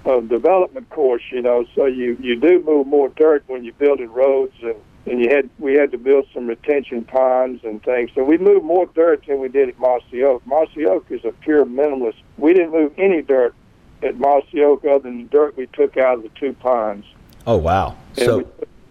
[0.05, 1.65] a development course, you know.
[1.73, 4.75] So you you do move more dirt when you're building roads and
[5.07, 8.11] and you had we had to build some retention ponds and things.
[8.13, 10.45] So we moved more dirt than we did at Mossy Oak.
[10.45, 12.17] Mossy Oak is a pure minimalist.
[12.37, 13.55] We didn't move any dirt
[14.03, 17.05] at Mossy Oak other than the dirt we took out of the two ponds.
[17.47, 17.95] Oh wow!
[18.17, 18.37] And so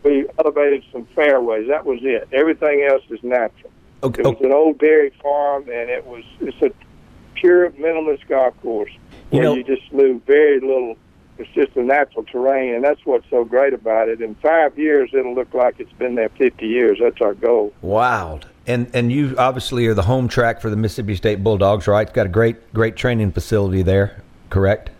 [0.04, 1.68] we, we elevated some fairways.
[1.68, 2.28] That was it.
[2.32, 3.70] Everything else is natural.
[4.02, 4.22] Okay.
[4.22, 4.46] It was oh.
[4.46, 6.70] an old dairy farm, and it was it's a
[7.34, 8.90] pure minimalist golf course
[9.30, 10.96] where you, know, you just move very little
[11.40, 14.20] it's just a natural terrain, and that's what's so great about it.
[14.20, 16.98] In five years, it'll look like it's been there 50 years.
[17.00, 17.72] That's our goal.
[17.80, 18.40] Wow.
[18.66, 22.06] And and you obviously are the home track for the Mississippi State Bulldogs, right?
[22.06, 24.90] It's got a great great training facility there, correct?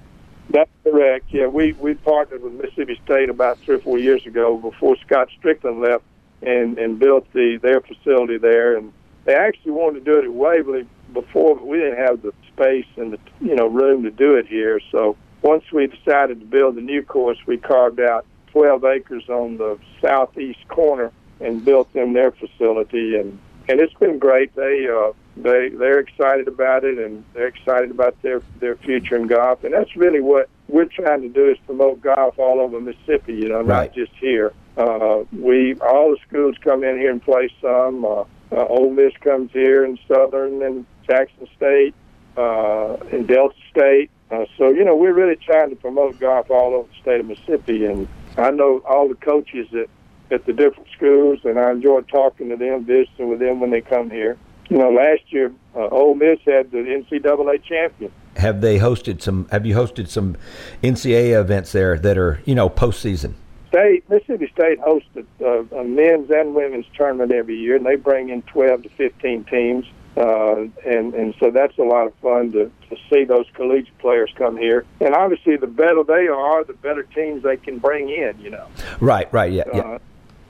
[0.51, 1.27] That's correct.
[1.31, 5.29] Yeah, we we partnered with Mississippi State about three or four years ago before Scott
[5.41, 6.05] Stricklin left,
[6.43, 8.77] and and built the their facility there.
[8.77, 8.93] And
[9.25, 12.87] they actually wanted to do it at Waverly before, but we didn't have the space
[12.97, 14.81] and the you know room to do it here.
[14.91, 19.57] So once we decided to build the new course, we carved out 12 acres on
[19.57, 23.39] the southeast corner and built them their facility, and
[23.71, 24.55] and it's been great.
[24.55, 29.27] They uh, they they're excited about it, and they're excited about their their future in
[29.27, 33.35] golf, and that's really what we're trying to do is promote golf all over Mississippi.
[33.35, 33.87] You know, right.
[33.87, 34.53] not just here.
[34.77, 38.05] Uh, we all the schools come in here and play some.
[38.05, 41.95] Uh, uh, Ole Miss comes here, and Southern, and Jackson State,
[42.37, 46.75] uh, and Delta State uh, so, you know, we're really trying to promote golf all
[46.75, 47.85] over the state of Mississippi.
[47.85, 48.07] And
[48.39, 49.89] I know all the coaches at,
[50.31, 53.81] at the different schools, and I enjoy talking to them, visiting with them when they
[53.81, 54.37] come here.
[54.69, 58.13] You know, last year, uh, Ole Miss had the NCAA champion.
[58.37, 59.49] Have they hosted some?
[59.51, 60.37] Have you hosted some
[60.83, 63.35] NCAA events there that are you know postseason?
[63.69, 68.29] State Mississippi State hosted a, a men's and women's tournament every year, and they bring
[68.29, 69.87] in twelve to fifteen teams.
[70.17, 74.31] Uh, and and so that's a lot of fun to, to see those collegiate players
[74.37, 74.85] come here.
[75.01, 78.39] And obviously, the better they are, the better teams they can bring in.
[78.41, 78.67] You know.
[79.01, 79.33] Right.
[79.33, 79.53] Right.
[79.53, 79.65] Yeah.
[79.73, 79.99] yeah.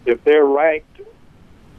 [0.06, 1.00] If they're ranked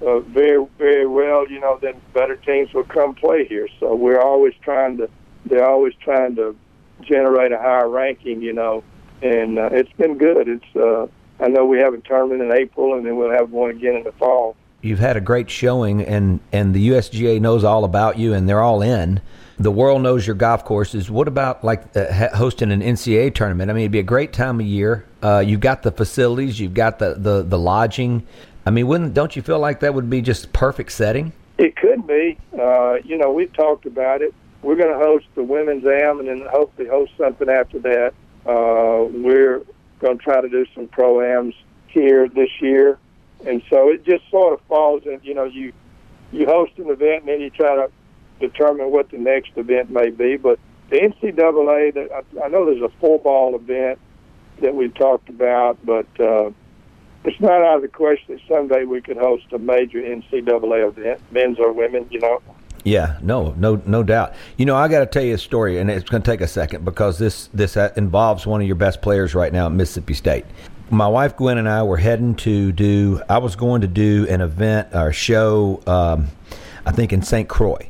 [0.05, 3.67] uh, very very well, you know, then better teams will come play here.
[3.79, 5.09] So we're always trying to
[5.45, 6.55] they're always trying to
[7.01, 8.41] generate a higher ranking.
[8.41, 8.83] You know,
[9.21, 10.47] and uh, it's been good.
[10.47, 11.07] It's uh,
[11.43, 14.03] I know we have a tournament in April, and then we'll have one again in
[14.03, 18.33] the fall you've had a great showing, and and the USGA knows all about you,
[18.33, 19.21] and they're all in.
[19.57, 21.09] The world knows your golf courses.
[21.09, 23.69] What about like uh, hosting an NCAA tournament?
[23.69, 25.05] I mean, it'd be a great time of year.
[25.21, 28.25] Uh, you've got the facilities, you've got the, the, the lodging.
[28.65, 31.33] I mean, wouldn't don't you feel like that would be just perfect setting?
[31.57, 32.37] It could be.
[32.57, 34.33] Uh, you know, we've talked about it.
[34.61, 38.13] We're going to host the women's am, and then hopefully host something after that.
[38.45, 39.61] Uh, we're
[39.99, 41.55] going to try to do some pro ams
[41.87, 42.97] here this year
[43.45, 45.19] and so it just sort of falls in.
[45.23, 45.73] You know, you
[46.31, 47.91] you host an event and then you try to
[48.39, 50.37] determine what the next event may be.
[50.37, 52.09] But the NCAA,
[52.43, 53.99] I, know there's a four ball event
[54.61, 56.51] that we've talked about, but uh,
[57.23, 61.21] it's not out of the question that someday we could host a major NCAA event,
[61.31, 62.07] men's or women.
[62.09, 62.41] You know.
[62.83, 64.33] Yeah, no, no, no doubt.
[64.57, 66.47] You know, I got to tell you a story, and it's going to take a
[66.47, 70.45] second because this this involves one of your best players right now at Mississippi State
[70.91, 73.21] my wife Gwen and I were heading to do.
[73.29, 76.27] I was going to do an event or show, um,
[76.85, 77.47] I think in St.
[77.47, 77.89] Croix,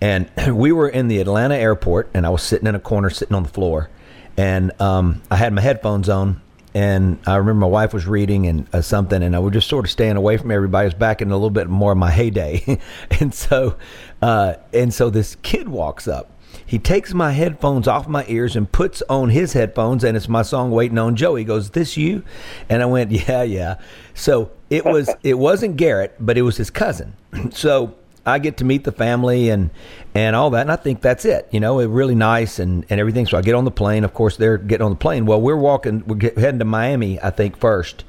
[0.00, 3.34] And we were in the Atlanta airport, and I was sitting in a corner, sitting
[3.34, 3.88] on the floor,
[4.36, 6.40] and um, I had my headphones on,
[6.74, 9.84] and I remember my wife was reading and uh, something, and I was just sort
[9.84, 10.82] of staying away from everybody.
[10.82, 12.80] I was back in a little bit more of my heyday,
[13.20, 13.76] and so,
[14.20, 16.30] uh, and so this kid walks up.
[16.66, 20.42] He takes my headphones off my ears and puts on his headphones, and it's my
[20.42, 22.24] song "Waiting on Joe." He goes, "This you?"
[22.68, 23.76] And I went, "Yeah, yeah."
[24.14, 25.10] So it was.
[25.22, 27.14] it wasn't Garrett, but it was his cousin.
[27.50, 27.94] so
[28.26, 29.70] I get to meet the family and
[30.14, 31.48] and all that, and I think that's it.
[31.50, 33.26] You know, it really nice and and everything.
[33.26, 34.04] So I get on the plane.
[34.04, 35.26] Of course, they're getting on the plane.
[35.26, 36.04] Well, we're walking.
[36.06, 38.04] We're get, heading to Miami, I think first,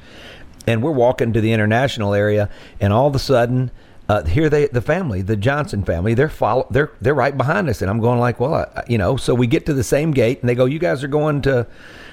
[0.67, 3.71] and we're walking to the international area, and all of a sudden.
[4.07, 7.81] Uh, here they the family the Johnson family they're follow they're they're right behind us
[7.81, 10.41] and I'm going like well I, you know so we get to the same gate
[10.41, 11.65] and they go you guys are going to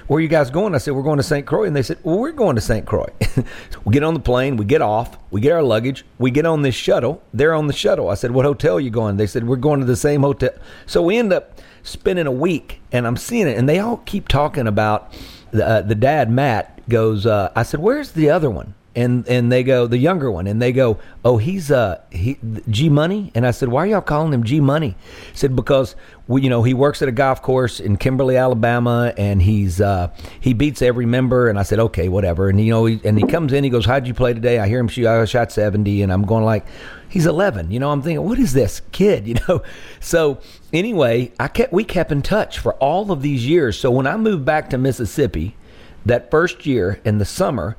[0.06, 0.74] where are you guys going?
[0.74, 1.46] I said, we're going to St.
[1.46, 1.64] Croix.
[1.64, 2.86] And they said, well, we're going to St.
[2.86, 3.08] Croix.
[3.84, 6.62] we get on the plane, we get off, we get our luggage, we get on
[6.62, 7.22] this shuttle.
[7.32, 8.08] They're on the shuttle.
[8.08, 9.16] I said, what hotel are you going?
[9.16, 10.50] They said, we're going to the same hotel.
[10.86, 13.56] So we end up spending a week and I'm seeing it.
[13.56, 15.12] And they all keep talking about
[15.50, 18.74] the, uh, the dad, Matt, goes, uh, I said, where's the other one?
[18.94, 22.88] And and they go the younger one and they go oh he's uh he G
[22.88, 23.30] Money?
[23.34, 24.96] And I said why are y'all calling him G Money?
[25.30, 25.96] He said because
[26.28, 30.10] we, you know he works at a golf course in Kimberly Alabama and he's uh
[30.40, 31.48] he beats every member.
[31.48, 32.48] And I said okay whatever.
[32.48, 34.58] And you know he, and he comes in he goes how'd you play today?
[34.58, 36.66] I hear him shoot I shot 70 and I'm going like
[37.08, 39.26] he's 11 you know I'm thinking what is this kid?
[39.32, 39.62] You know?
[40.00, 40.40] So
[40.72, 43.78] anyway I kept we kept in touch for all of these years.
[43.78, 45.56] So when I moved back to Mississippi
[46.04, 47.76] that first year in the summer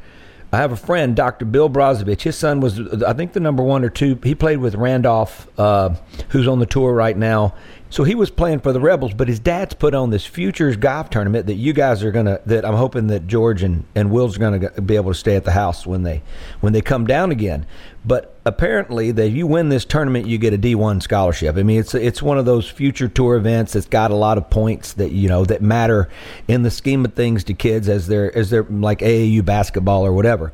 [0.53, 1.45] I have a friend, Dr.
[1.45, 2.21] Bill Brazovich.
[2.21, 4.19] His son was, I think, the number one or two.
[4.23, 5.95] He played with Randolph, uh,
[6.29, 7.55] who's on the tour right now.
[7.89, 11.09] So he was playing for the Rebels, but his dad's put on this futures golf
[11.09, 12.39] tournament that you guys are gonna.
[12.45, 15.51] That I'm hoping that George and, and Will's gonna be able to stay at the
[15.51, 16.21] house when they
[16.59, 17.65] when they come down again.
[18.05, 21.55] But apparently, that you win this tournament, you get a D1 scholarship.
[21.55, 24.49] I mean, it's it's one of those future tour events that's got a lot of
[24.49, 26.09] points that you know that matter
[26.47, 30.11] in the scheme of things to kids as they're as they're like AAU basketball or
[30.11, 30.51] whatever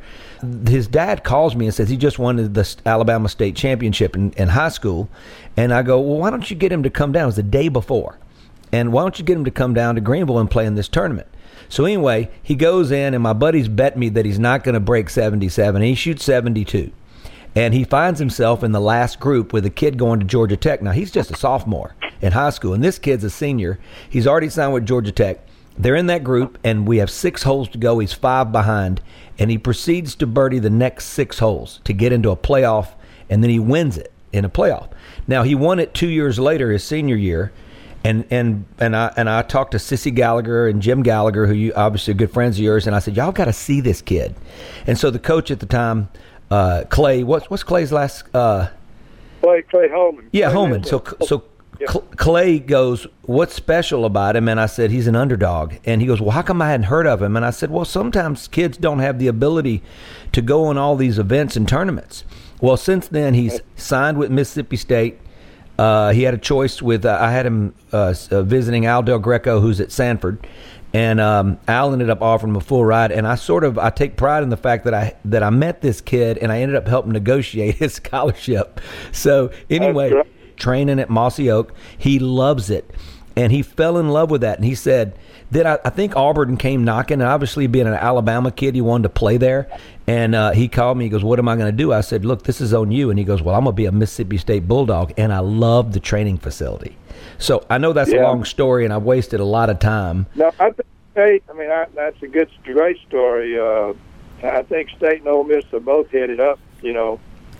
[0.68, 4.48] his dad calls me and says he just won the Alabama state championship in, in
[4.48, 5.10] high school,
[5.58, 7.24] and I go, well, why don't you get him to come down?
[7.24, 8.18] It was the day before,
[8.72, 10.88] and why don't you get him to come down to Greenville and play in this
[10.88, 11.28] tournament?
[11.68, 14.80] So anyway, he goes in, and my buddies bet me that he's not going to
[14.80, 15.82] break 77.
[15.82, 16.92] He shoots 72.
[17.56, 20.82] And he finds himself in the last group with a kid going to Georgia Tech.
[20.82, 23.80] Now, he's just a sophomore in high school, and this kid's a senior.
[24.10, 25.40] He's already signed with Georgia Tech.
[25.78, 28.00] They're in that group, and we have six holes to go.
[28.00, 29.02] He's five behind,
[29.38, 32.90] and he proceeds to birdie the next six holes to get into a playoff,
[33.30, 34.90] and then he wins it in a playoff.
[35.28, 37.52] Now he won it two years later, his senior year,
[38.04, 41.74] and and and I and I talked to Cissye Gallagher and Jim Gallagher, who you
[41.76, 44.36] obviously are good friends of yours, and I said y'all got to see this kid.
[44.86, 46.10] And so the coach at the time,
[46.52, 48.24] uh, Clay, what's what's Clay's last?
[48.34, 48.70] Uh,
[49.42, 50.30] Clay Clay Homan.
[50.32, 50.84] Yeah, Clay Homan.
[50.84, 51.44] So so
[51.88, 54.50] Clay goes, What's special about him?
[54.50, 55.76] And I said, He's an underdog.
[55.86, 57.36] And he goes, Well, how come I hadn't heard of him?
[57.36, 59.82] And I said, Well, sometimes kids don't have the ability
[60.34, 62.24] to go on all these events and tournaments.
[62.62, 65.20] Well, since then, he's signed with Mississippi State.
[65.78, 69.20] Uh, he had a choice with, uh, I had him uh, uh visiting Al Del
[69.20, 70.44] Greco, who's at Samford.
[70.94, 73.92] And um, Al ended up offering him a full ride, and I sort of I
[73.92, 76.76] take pride in the fact that I that I met this kid, and I ended
[76.76, 78.82] up helping negotiate his scholarship.
[79.12, 80.14] So anyway,
[80.56, 81.74] training at Mossy Oak.
[81.98, 82.90] He loves it.
[83.36, 84.58] And he fell in love with that.
[84.58, 85.18] And he said,
[85.52, 89.04] that I, I, think Auburn came knocking, and obviously being an Alabama kid, he wanted
[89.04, 89.68] to play there.
[90.06, 91.06] And uh, he called me.
[91.06, 93.10] He goes, "What am I going to do?" I said, "Look, this is on you."
[93.10, 95.94] And he goes, "Well, I'm going to be a Mississippi State Bulldog." And I love
[95.94, 96.98] the training facility.
[97.38, 98.22] So I know that's yeah.
[98.22, 100.28] a long story, and I've wasted a lot of time.
[100.36, 101.44] No, I think State.
[101.50, 103.60] I mean, I, that's a good, great story.
[103.60, 103.94] Uh,
[104.44, 106.60] I think State and Ole Miss are both headed up.
[106.82, 107.20] You know,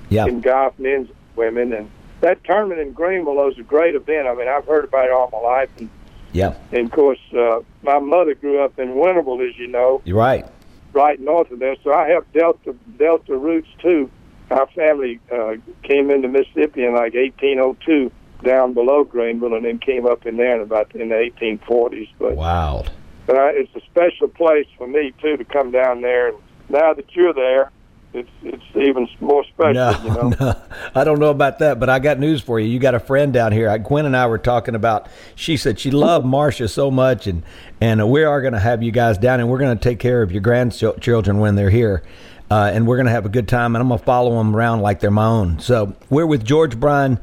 [0.10, 0.26] yeah.
[0.26, 1.90] in golf, men's, women, and
[2.22, 4.28] that tournament in Greenville was a great event.
[4.28, 5.70] I mean, I've heard about it all my life.
[5.78, 5.90] And,
[6.32, 6.56] yeah.
[6.72, 10.02] And of course, uh, my mother grew up in Winterville, as you know.
[10.06, 10.46] You're right.
[10.94, 11.76] Right north of there.
[11.84, 14.10] So I have Delta Delta roots too.
[14.50, 18.12] Our family uh, came into Mississippi in like 1802
[18.44, 22.10] down below Greenville, and then came up in there in about in the 1840s.
[22.18, 22.86] But wow.
[23.26, 26.30] But I, it's a special place for me too to come down there.
[26.30, 26.38] And
[26.70, 27.72] now that you're there,
[28.14, 29.74] it's it's even more special.
[29.74, 30.30] No, you know?
[30.40, 30.62] no,
[30.96, 32.68] I don't know about that, but I got news for you.
[32.68, 33.70] You got a friend down here.
[33.70, 35.08] I, Gwen and I were talking about.
[35.36, 37.44] She said she loved Marsha so much, and
[37.80, 40.24] and we are going to have you guys down, and we're going to take care
[40.24, 42.04] of your grandchildren when they're here.
[42.52, 44.56] Uh, and we're going to have a good time, and I'm going to follow them
[44.56, 45.60] around like they're my own.
[45.60, 47.20] So we're with George Bryan,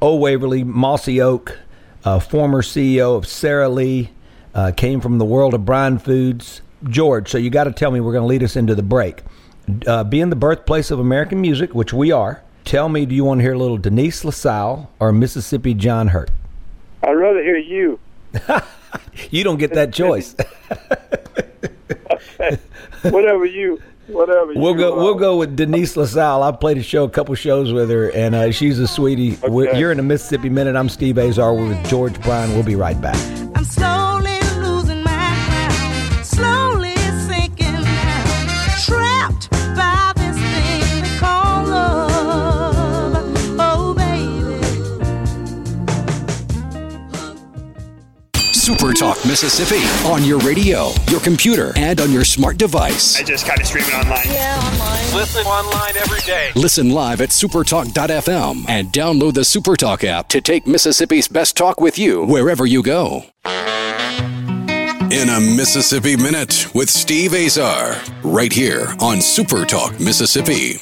[0.00, 1.58] Old Waverly, Mossy Oak,
[2.04, 4.10] uh, former CEO of Sara Lee,
[4.54, 6.62] uh, came from the world of Bryan Foods.
[6.88, 9.22] George, so you got to tell me we're going to lead us into the break
[9.86, 13.38] uh, being the birthplace of American music, which we are, Tell me, do you want
[13.38, 16.30] to hear a little Denise LaSalle or Mississippi John Hurt?
[17.02, 17.98] I'd rather hear you.
[19.30, 20.36] you don't get that choice.
[23.02, 23.80] whatever you,
[24.12, 24.52] whatever.
[24.54, 24.96] We'll you go.
[24.96, 26.42] We'll uh, go with Denise LaSalle.
[26.42, 29.38] I've played a show, a couple shows with her, and uh, she's a sweetie.
[29.42, 29.78] Okay.
[29.78, 30.76] You're in the Mississippi Minute.
[30.76, 31.54] I'm Steve Azar.
[31.54, 32.50] We're with George Bryan.
[32.54, 33.16] We'll be right back.
[48.70, 53.18] Super Talk Mississippi on your radio, your computer, and on your smart device.
[53.18, 54.28] I just kind of stream it online.
[55.12, 56.52] Listen online every day.
[56.54, 61.98] Listen live at supertalk.fm and download the Supertalk app to take Mississippi's best talk with
[61.98, 63.24] you wherever you go.
[63.44, 70.76] In a Mississippi Minute with Steve Azar, right here on Supertalk Mississippi.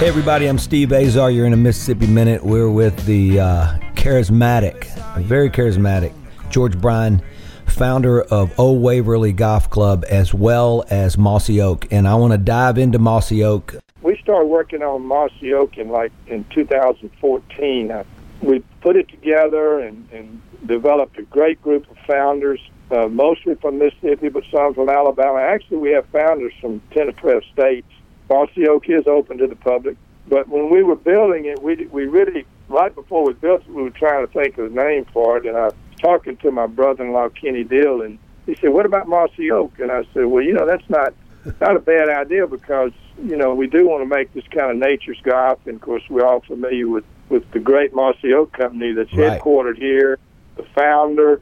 [0.00, 1.30] Hey, everybody, I'm Steve Azar.
[1.30, 2.42] You're in a Mississippi Minute.
[2.42, 4.86] We're with the uh, charismatic,
[5.18, 6.14] very charismatic
[6.48, 7.20] George Bryan,
[7.66, 11.86] founder of Old Waverly Golf Club, as well as Mossy Oak.
[11.92, 13.74] And I want to dive into Mossy Oak.
[14.00, 17.90] we started working on Mossy Oak in like in 2014.
[17.90, 18.04] Uh,
[18.40, 23.78] we put it together and, and developed a great group of founders, uh, mostly from
[23.78, 25.40] Mississippi, but some from Alabama.
[25.40, 27.92] Actually, we have founders from 10 or 12 states.
[28.30, 29.96] Mossy Oak is open to the public,
[30.28, 33.82] but when we were building it, we we really right before we built it, we
[33.82, 36.66] were trying to think of a name for it, and I was talking to my
[36.66, 40.54] brother-in-law Kenny Dill, and he said, "What about Mossy Oak?" And I said, "Well, you
[40.54, 41.12] know, that's not
[41.60, 44.76] not a bad idea because you know we do want to make this kind of
[44.76, 48.92] nature's golf, and of course we're all familiar with with the great Mossy Oak company
[48.92, 49.40] that's Right.
[49.40, 50.18] headquartered here.
[50.56, 51.40] The founder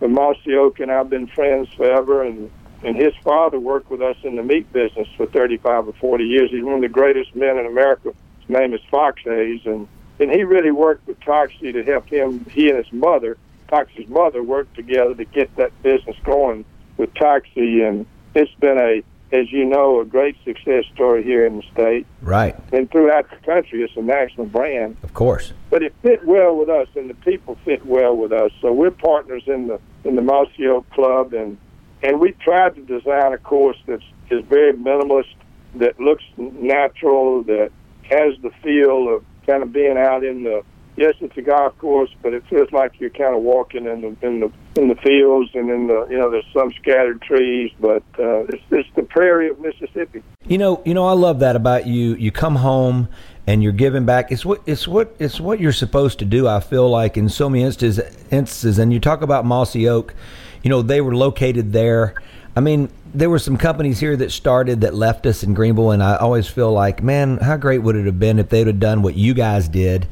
[0.00, 2.50] of Mossy Oak and I've been friends forever, and
[2.82, 6.50] and his father worked with us in the meat business for 35 or 40 years.
[6.50, 8.12] He's one of the greatest men in America.
[8.40, 9.86] His name is Fox Hayes, and
[10.18, 12.44] and he really worked with Toxey to help him.
[12.50, 16.64] He and his mother, Toxey's mother, worked together to get that business going
[16.98, 18.04] with Toxey, and
[18.34, 19.02] it's been a,
[19.34, 23.36] as you know, a great success story here in the state Right, and throughout the
[23.36, 23.82] country.
[23.82, 25.54] It's a national brand of course.
[25.70, 28.50] but it fit well with us, and the people fit well with us.
[28.60, 31.56] So we're partners in the in the Mossy Oak Club, and
[32.02, 35.34] and we tried to design a course that's is very minimalist,
[35.76, 37.70] that looks natural, that
[38.04, 40.62] has the feel of kind of being out in the.
[40.96, 44.26] Yes, it's a golf course, but it feels like you're kind of walking in the
[44.26, 48.02] in the in the fields and in the you know there's some scattered trees, but
[48.18, 50.22] uh, it's it's the prairie of Mississippi.
[50.46, 52.16] You know, you know, I love that about you.
[52.16, 53.08] You come home
[53.46, 54.30] and you're giving back.
[54.30, 56.46] It's what it's what it's what you're supposed to do.
[56.46, 60.14] I feel like in so many instances, instances, and you talk about Mossy Oak.
[60.62, 62.14] You know, they were located there.
[62.56, 66.02] I mean, there were some companies here that started that left us in Greenville, and
[66.02, 69.02] I always feel like, man, how great would it have been if they'd have done
[69.02, 70.06] what you guys did,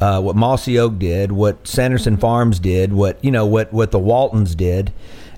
[0.00, 3.98] uh, what Mossy Oak did, what Sanderson Farms did, what you know, what what the
[3.98, 4.92] Waltons did.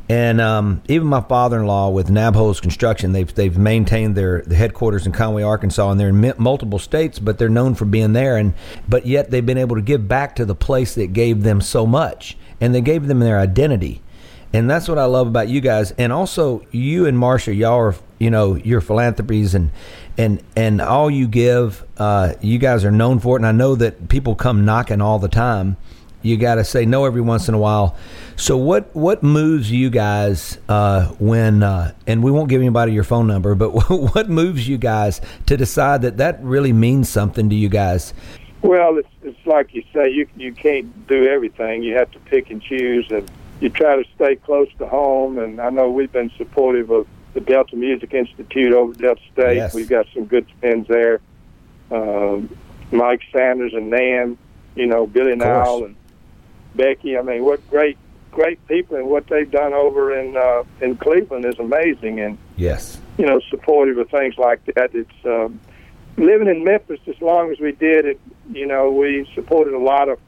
[0.08, 5.12] And um, even my father-in-law with Nabholz Construction, they've they've maintained their the headquarters in
[5.12, 8.36] Conway, Arkansas, and they're in multiple states, but they're known for being there.
[8.36, 8.54] And
[8.88, 11.86] but yet they've been able to give back to the place that gave them so
[11.86, 14.00] much, and they gave them their identity.
[14.56, 17.94] And that's what I love about you guys, and also you and Marsha, y'all are
[18.18, 19.70] you know your philanthropies and
[20.16, 23.40] and and all you give, uh, you guys are known for it.
[23.40, 25.76] And I know that people come knocking all the time
[26.22, 27.96] you got to say no every once in a while.
[28.36, 33.04] So what what moves you guys uh, when uh, and we won't give anybody your
[33.04, 37.54] phone number, but what moves you guys to decide that that really means something to
[37.54, 38.12] you guys?
[38.62, 41.82] Well, it's it's like you say, you you can't do everything.
[41.82, 43.30] You have to pick and choose, and
[43.60, 45.38] you try to stay close to home.
[45.38, 49.56] And I know we've been supportive of the Delta Music Institute over at Delta State.
[49.56, 49.74] Yes.
[49.74, 51.20] We've got some good friends there.
[51.90, 52.54] Um,
[52.90, 54.38] Mike Sanders and Nan,
[54.74, 55.36] you know, Billy.
[55.36, 55.96] Nile and
[56.74, 57.16] Becky.
[57.16, 57.98] I mean, what great
[58.30, 62.20] great people, and what they've done over in uh, in Cleveland is amazing.
[62.20, 64.94] And Yes, you know, supportive of things like that.
[64.94, 65.60] It's um,
[66.16, 68.20] living in Memphis as long as we did it.
[68.52, 70.18] You know, we supported a lot of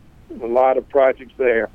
[0.43, 1.69] a lot of projects there,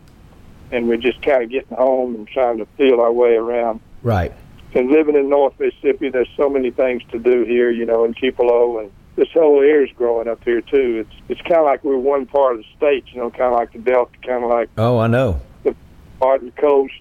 [0.73, 3.79] and we're just kind of getting home and trying to feel our way around.
[4.01, 4.33] right.
[4.75, 7.69] And living in North Mississippi, there's so many things to do here.
[7.69, 11.05] You know, in Tupelo, and this whole area's growing up here too.
[11.05, 13.05] It's it's kind of like we're one part of the state.
[13.13, 15.39] You know, kind of like the Delta, kind of like Oh, I know.
[15.63, 15.75] The
[16.19, 16.93] part of the coast.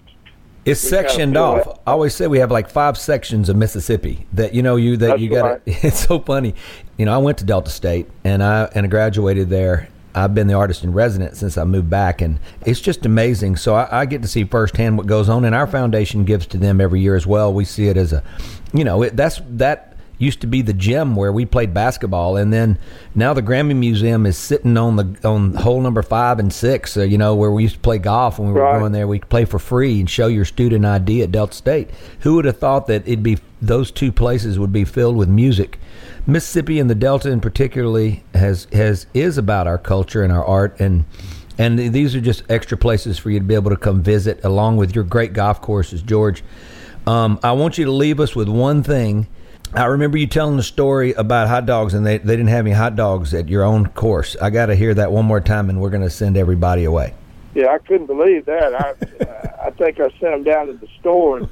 [0.65, 1.65] It's We sectioned off.
[1.65, 1.79] that.
[1.87, 5.07] I always say we have like five sections of Mississippi that you know you that
[5.07, 5.43] That's you got.
[5.43, 5.61] right.
[5.83, 6.53] It's so funny.
[6.99, 9.89] You know, I went to Delta State and I and I graduated there.
[10.15, 13.55] I've been the artist in residence since I moved back, and it's just amazing.
[13.55, 16.57] So I, I get to see firsthand what goes on, and our foundation gives to
[16.57, 17.53] them every year as well.
[17.53, 18.23] We see it as a,
[18.73, 22.53] you know, it, that's that used to be the gym where we played basketball, and
[22.53, 22.77] then
[23.15, 26.95] now the Grammy Museum is sitting on the on hole number five and six.
[26.95, 28.79] Uh, you know where we used to play golf when we were Right.
[28.79, 29.07] going there.
[29.07, 31.89] We could play for free and show your student ID at Delta State.
[32.21, 35.79] Who would have thought that it'd be those two places would be filled with music?
[36.25, 40.79] Mississippi and the Delta, in particularly, has has is about our culture and our art
[40.79, 41.05] and.
[41.55, 44.77] And these are just extra places for you to be able to come visit, along
[44.77, 46.43] with your great golf courses, George.
[47.05, 49.27] Um, I want you to leave us with one thing.
[49.75, 52.75] I remember you telling the story about hot dogs, and they, they didn't have any
[52.75, 54.35] hot dogs at your own course.
[54.41, 57.13] I got to hear that one more time, and we're going to send everybody away.
[57.55, 58.73] Yeah, I couldn't believe that.
[58.73, 61.49] I I think I sent them down to the store and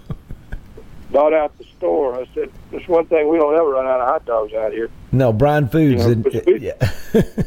[1.11, 2.15] bought out the store.
[2.19, 4.89] I said, "There's one thing we don't ever run out of hot dogs out here."
[5.11, 6.03] No, Bryan Foods.
[6.03, 6.91] Yeah, and- we- yeah.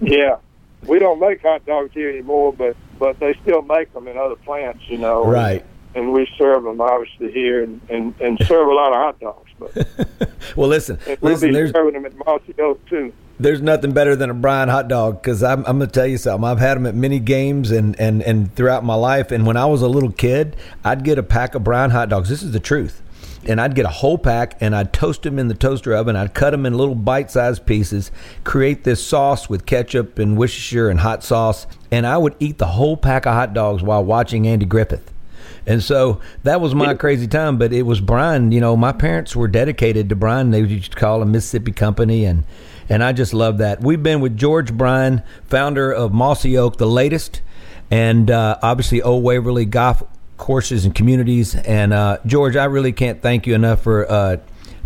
[0.00, 0.36] Yeah,
[0.86, 4.36] we don't make hot dogs here anymore, but but they still make them in other
[4.36, 5.24] plants, you know.
[5.24, 5.60] Right.
[5.62, 5.68] And
[6.12, 9.50] we serve them obviously here, and and, and serve a lot of hot dogs.
[9.58, 11.48] But Well, listen, and we'll listen.
[11.48, 13.12] be There's serving them at Mossy Oak too.
[13.40, 16.16] there's nothing better than a Bryan hot dog because I'm, I'm going to tell you
[16.18, 16.48] something.
[16.48, 19.30] I've had them at many games and, and, and throughout my life.
[19.30, 22.28] And when I was a little kid, I'd get a pack of Bryan hot dogs.
[22.28, 23.02] This is the truth.
[23.44, 26.16] And I'd get a whole pack and I'd toast them in the toaster oven.
[26.16, 28.10] I'd cut them in little bite sized pieces,
[28.44, 31.66] create this sauce with ketchup and Worcestershire and hot sauce.
[31.92, 35.12] And I would eat the whole pack of hot dogs while watching Andy Griffith.
[35.68, 37.58] And so that was my crazy time.
[37.58, 38.50] But it was Bryan.
[38.52, 40.50] You know, my parents were dedicated to Bryan.
[40.50, 42.44] They used to call him Mississippi Company, and
[42.88, 43.82] and I just love that.
[43.82, 47.42] We've been with George Bryan, founder of Mossy Oak, the latest,
[47.90, 50.02] and uh, obviously Old Waverly Golf
[50.38, 51.54] Courses and Communities.
[51.54, 54.36] And uh, George, I really can't thank you enough for uh,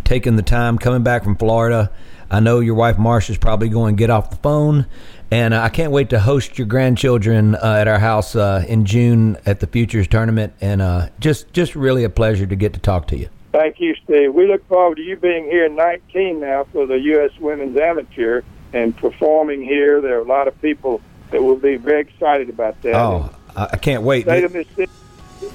[0.03, 1.91] taking the time coming back from Florida.
[2.29, 4.87] I know your wife Marsha's probably going to get off the phone,
[5.33, 8.85] and uh, I can't wait to host your grandchildren uh, at our house uh, in
[8.85, 10.53] June at the Futures Tournament.
[10.61, 13.29] And uh, just just really a pleasure to get to talk to you.
[13.51, 14.31] Thank you, Steve.
[14.31, 17.31] We look forward to you being here in 19 now for the U.S.
[17.39, 20.01] Women's Amateur and performing here.
[20.01, 22.93] There are a lot of people that will be very excited about that.
[22.93, 24.23] Oh, I can't wait.
[24.25, 24.91] state of Mississippi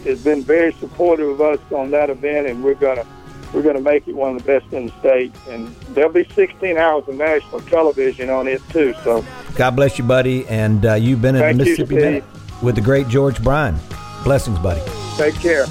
[0.04, 3.06] has been very supportive of us on that event, and we're gonna
[3.52, 5.32] we're gonna make it one of the best in the state.
[5.48, 8.94] And there'll be 16 hours of national television on it too.
[9.04, 9.24] So
[9.56, 10.46] God bless you, buddy.
[10.48, 12.04] And uh, you've been in Thank the Mississippi Steve.
[12.04, 12.24] Minute
[12.62, 13.76] with the great George Bryan.
[14.24, 14.82] Blessings, buddy.
[15.16, 15.64] take care.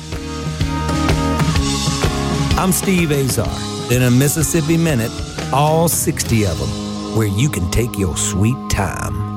[2.57, 3.47] I'm Steve Azar.
[3.91, 5.11] In a Mississippi Minute,
[5.53, 9.36] all 60 of them, where you can take your sweet time.